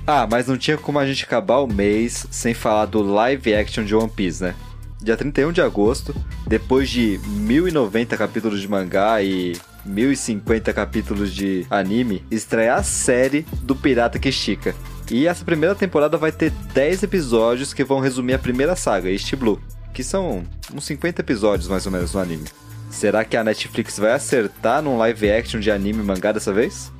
Ah, 0.04 0.26
mas 0.28 0.48
não 0.48 0.58
tinha 0.58 0.76
como 0.76 0.98
a 0.98 1.06
gente 1.06 1.24
acabar 1.24 1.58
o 1.58 1.66
mês 1.68 2.26
sem 2.30 2.52
falar 2.52 2.86
do 2.86 3.00
live 3.02 3.54
action 3.54 3.84
de 3.84 3.94
One 3.94 4.10
Piece, 4.10 4.42
né? 4.42 4.54
Dia 5.00 5.16
31 5.16 5.52
de 5.52 5.60
agosto, 5.60 6.14
depois 6.46 6.90
de 6.90 7.20
1090 7.24 8.16
capítulos 8.16 8.60
de 8.60 8.66
mangá 8.66 9.22
e 9.22 9.56
1050 9.88 10.72
capítulos 10.72 11.32
de 11.32 11.66
anime, 11.70 12.24
estrear 12.30 12.78
a 12.78 12.82
série 12.82 13.46
do 13.62 13.74
Pirata 13.74 14.18
que 14.18 14.28
Estica. 14.28 14.74
E 15.10 15.26
essa 15.26 15.44
primeira 15.44 15.74
temporada 15.74 16.16
vai 16.16 16.30
ter 16.30 16.50
10 16.74 17.02
episódios 17.02 17.72
que 17.72 17.82
vão 17.82 17.98
resumir 17.98 18.34
a 18.34 18.38
primeira 18.38 18.76
saga, 18.76 19.10
East 19.10 19.34
Blue, 19.34 19.60
que 19.94 20.04
são 20.04 20.44
uns 20.72 20.84
50 20.84 21.22
episódios 21.22 21.68
mais 21.68 21.86
ou 21.86 21.92
menos 21.92 22.12
no 22.12 22.20
anime. 22.20 22.44
Será 22.90 23.24
que 23.24 23.36
a 23.36 23.44
Netflix 23.44 23.98
vai 23.98 24.12
acertar 24.12 24.82
num 24.82 24.98
live 24.98 25.30
action 25.30 25.60
de 25.60 25.70
anime 25.70 26.02
mangá 26.02 26.32
dessa 26.32 26.52
vez? 26.52 26.92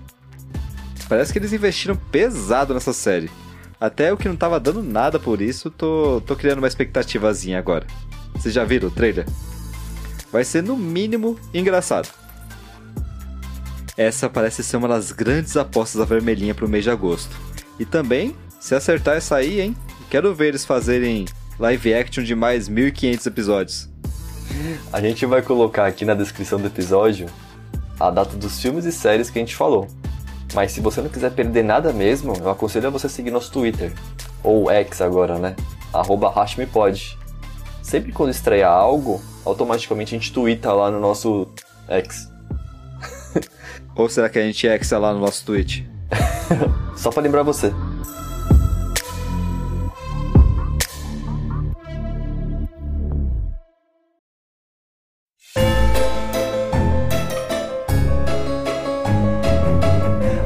Parece 1.08 1.32
que 1.32 1.38
eles 1.38 1.52
investiram 1.52 1.96
pesado 1.96 2.74
nessa 2.74 2.92
série. 2.92 3.30
Até 3.80 4.12
o 4.12 4.16
que 4.16 4.28
não 4.28 4.36
tava 4.36 4.58
dando 4.58 4.82
nada 4.82 5.18
por 5.18 5.40
isso, 5.40 5.70
tô, 5.70 6.20
tô 6.26 6.34
criando 6.34 6.58
uma 6.58 6.68
expectativazinha 6.68 7.58
agora. 7.58 7.86
Vocês 8.34 8.52
já 8.52 8.64
viram 8.64 8.88
o 8.88 8.90
trailer? 8.90 9.26
Vai 10.30 10.44
ser 10.44 10.62
no 10.62 10.76
mínimo 10.76 11.38
engraçado. 11.54 12.08
Essa 13.98 14.30
parece 14.30 14.62
ser 14.62 14.76
uma 14.76 14.86
das 14.86 15.10
grandes 15.10 15.56
apostas 15.56 15.98
da 15.98 16.04
vermelhinha 16.04 16.54
pro 16.54 16.68
mês 16.68 16.84
de 16.84 16.90
agosto. 16.90 17.36
E 17.80 17.84
também, 17.84 18.32
se 18.60 18.72
acertar 18.76 19.16
essa 19.16 19.34
aí, 19.34 19.60
hein? 19.60 19.76
Quero 20.08 20.32
ver 20.32 20.46
eles 20.46 20.64
fazerem 20.64 21.24
live 21.58 21.92
action 21.92 22.22
de 22.22 22.32
mais 22.36 22.68
1500 22.68 23.26
episódios. 23.26 23.88
A 24.92 25.00
gente 25.00 25.26
vai 25.26 25.42
colocar 25.42 25.84
aqui 25.84 26.04
na 26.04 26.14
descrição 26.14 26.60
do 26.60 26.68
episódio 26.68 27.26
a 27.98 28.08
data 28.08 28.36
dos 28.36 28.62
filmes 28.62 28.84
e 28.84 28.92
séries 28.92 29.30
que 29.30 29.38
a 29.40 29.42
gente 29.42 29.56
falou. 29.56 29.88
Mas 30.54 30.70
se 30.70 30.80
você 30.80 31.02
não 31.02 31.08
quiser 31.08 31.32
perder 31.32 31.64
nada 31.64 31.92
mesmo, 31.92 32.34
eu 32.36 32.48
aconselho 32.48 32.86
a 32.86 32.90
você 32.90 33.08
seguir 33.08 33.32
nosso 33.32 33.50
Twitter. 33.50 33.92
Ou 34.44 34.70
X 34.70 35.00
agora, 35.00 35.40
né? 35.40 35.56
Arroba 35.92 36.28
HashMePod. 36.28 37.18
Sempre 37.82 38.12
quando 38.12 38.30
estrear 38.30 38.70
algo, 38.70 39.20
automaticamente 39.44 40.14
a 40.14 40.18
gente 40.18 40.32
twitta 40.32 40.72
lá 40.72 40.88
no 40.88 41.00
nosso 41.00 41.48
X. 41.88 42.37
Ou 43.98 44.08
será 44.08 44.28
que 44.28 44.38
a 44.38 44.42
gente 44.42 44.64
exa 44.64 44.96
lá 44.96 45.12
no 45.12 45.18
nosso 45.18 45.44
Twitch? 45.44 45.82
Só 46.96 47.10
pra 47.10 47.20
lembrar 47.20 47.42
você. 47.42 47.72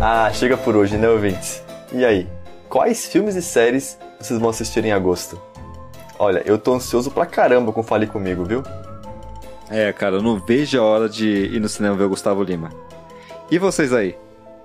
Ah, 0.00 0.30
chega 0.32 0.56
por 0.56 0.74
hoje, 0.74 0.96
né, 0.96 1.06
ouvintes? 1.10 1.62
E 1.92 2.06
aí, 2.06 2.26
quais 2.70 3.04
filmes 3.06 3.36
e 3.36 3.42
séries 3.42 3.98
vocês 4.18 4.40
vão 4.40 4.48
assistir 4.48 4.82
em 4.82 4.92
agosto? 4.92 5.38
Olha, 6.18 6.42
eu 6.46 6.56
tô 6.56 6.74
ansioso 6.74 7.10
pra 7.10 7.26
caramba 7.26 7.70
com 7.70 7.82
Fale 7.82 8.06
Comigo, 8.06 8.46
viu? 8.46 8.62
É, 9.68 9.92
cara, 9.92 10.16
eu 10.16 10.22
não 10.22 10.40
vejo 10.40 10.80
a 10.80 10.82
hora 10.82 11.06
de 11.06 11.26
ir 11.26 11.60
no 11.60 11.68
cinema 11.68 11.96
ver 11.96 12.04
o 12.04 12.08
Gustavo 12.08 12.42
Lima. 12.42 12.70
E 13.52 13.58
vocês 13.58 13.92
aí? 13.92 14.16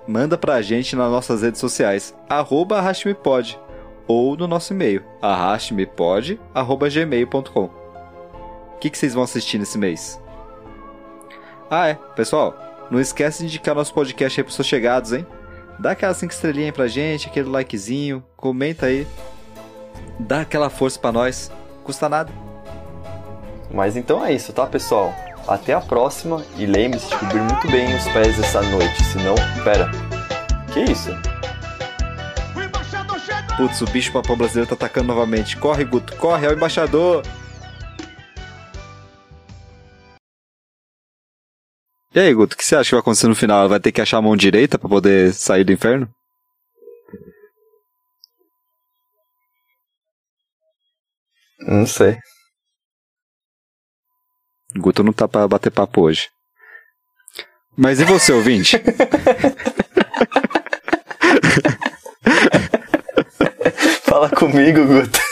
Manda 0.06 0.38
pra 0.38 0.62
gente 0.62 0.96
nas 0.96 1.10
nossas 1.10 1.42
redes 1.42 1.60
sociais, 1.60 2.14
arroba 2.26 2.78
arrastmepod, 2.78 3.60
ou 4.06 4.34
no 4.34 4.48
nosso 4.48 4.72
e-mail, 4.72 5.04
arrastmepod.gmail.com. 5.20 7.64
O 7.64 8.78
que, 8.80 8.88
que 8.88 8.96
vocês 8.96 9.12
vão 9.12 9.24
assistir 9.24 9.58
nesse 9.58 9.76
mês? 9.76 10.18
Ah, 11.70 11.88
é, 11.88 11.98
pessoal, 12.16 12.56
não 12.90 12.98
esquece 12.98 13.40
de 13.40 13.44
indicar 13.44 13.74
nosso 13.74 13.92
podcast 13.92 14.40
aí 14.40 14.44
pros 14.44 14.56
seus 14.56 14.66
chegados, 14.66 15.12
hein? 15.12 15.26
Dá 15.78 15.90
aquela 15.90 16.14
5 16.14 16.32
estrelinhas 16.32 16.74
pra 16.74 16.88
gente, 16.88 17.28
aquele 17.28 17.50
likezinho, 17.50 18.24
comenta 18.38 18.86
aí. 18.86 19.06
Dá 20.18 20.40
aquela 20.40 20.70
força 20.70 20.98
pra 20.98 21.12
nós, 21.12 21.52
custa 21.84 22.08
nada. 22.08 22.32
Mas 23.70 23.98
então 23.98 24.24
é 24.24 24.32
isso, 24.32 24.50
tá, 24.50 24.66
pessoal? 24.66 25.14
Até 25.48 25.72
a 25.72 25.80
próxima 25.80 26.44
e 26.58 26.66
lembre-se 26.66 27.08
de 27.08 27.16
cobrir 27.16 27.40
muito 27.40 27.70
bem 27.70 27.96
os 27.96 28.04
pés 28.08 28.38
essa 28.38 28.60
noite, 28.60 29.02
senão, 29.04 29.34
pera. 29.64 29.90
Que 30.74 30.80
isso? 30.80 31.10
Putz, 33.56 33.80
o 33.80 33.86
bicho 33.86 34.12
papão 34.12 34.36
brasileiro 34.36 34.68
tá 34.68 34.74
atacando 34.74 35.08
novamente. 35.08 35.56
Corre, 35.56 35.84
Guto, 35.84 36.14
corre, 36.16 36.46
é 36.46 36.50
o 36.50 36.52
embaixador! 36.52 37.22
E 42.14 42.20
aí, 42.20 42.34
Guto, 42.34 42.54
o 42.54 42.58
que 42.58 42.64
você 42.64 42.76
acha 42.76 42.90
que 42.90 42.94
vai 42.94 43.00
acontecer 43.00 43.26
no 43.26 43.34
final? 43.34 43.60
Ela 43.60 43.68
vai 43.68 43.80
ter 43.80 43.90
que 43.90 44.02
achar 44.02 44.18
a 44.18 44.22
mão 44.22 44.36
direita 44.36 44.78
pra 44.78 44.88
poder 44.88 45.32
sair 45.32 45.64
do 45.64 45.72
inferno? 45.72 46.08
Não 51.60 51.86
sei. 51.86 52.18
Guto 54.76 55.02
não 55.02 55.12
tá 55.12 55.26
pra 55.26 55.48
bater 55.48 55.70
papo 55.70 56.02
hoje. 56.02 56.28
Mas 57.76 58.00
e 58.00 58.04
você, 58.04 58.32
ouvinte? 58.32 58.76
Fala 64.04 64.28
comigo, 64.30 64.84
Guto. 64.84 65.27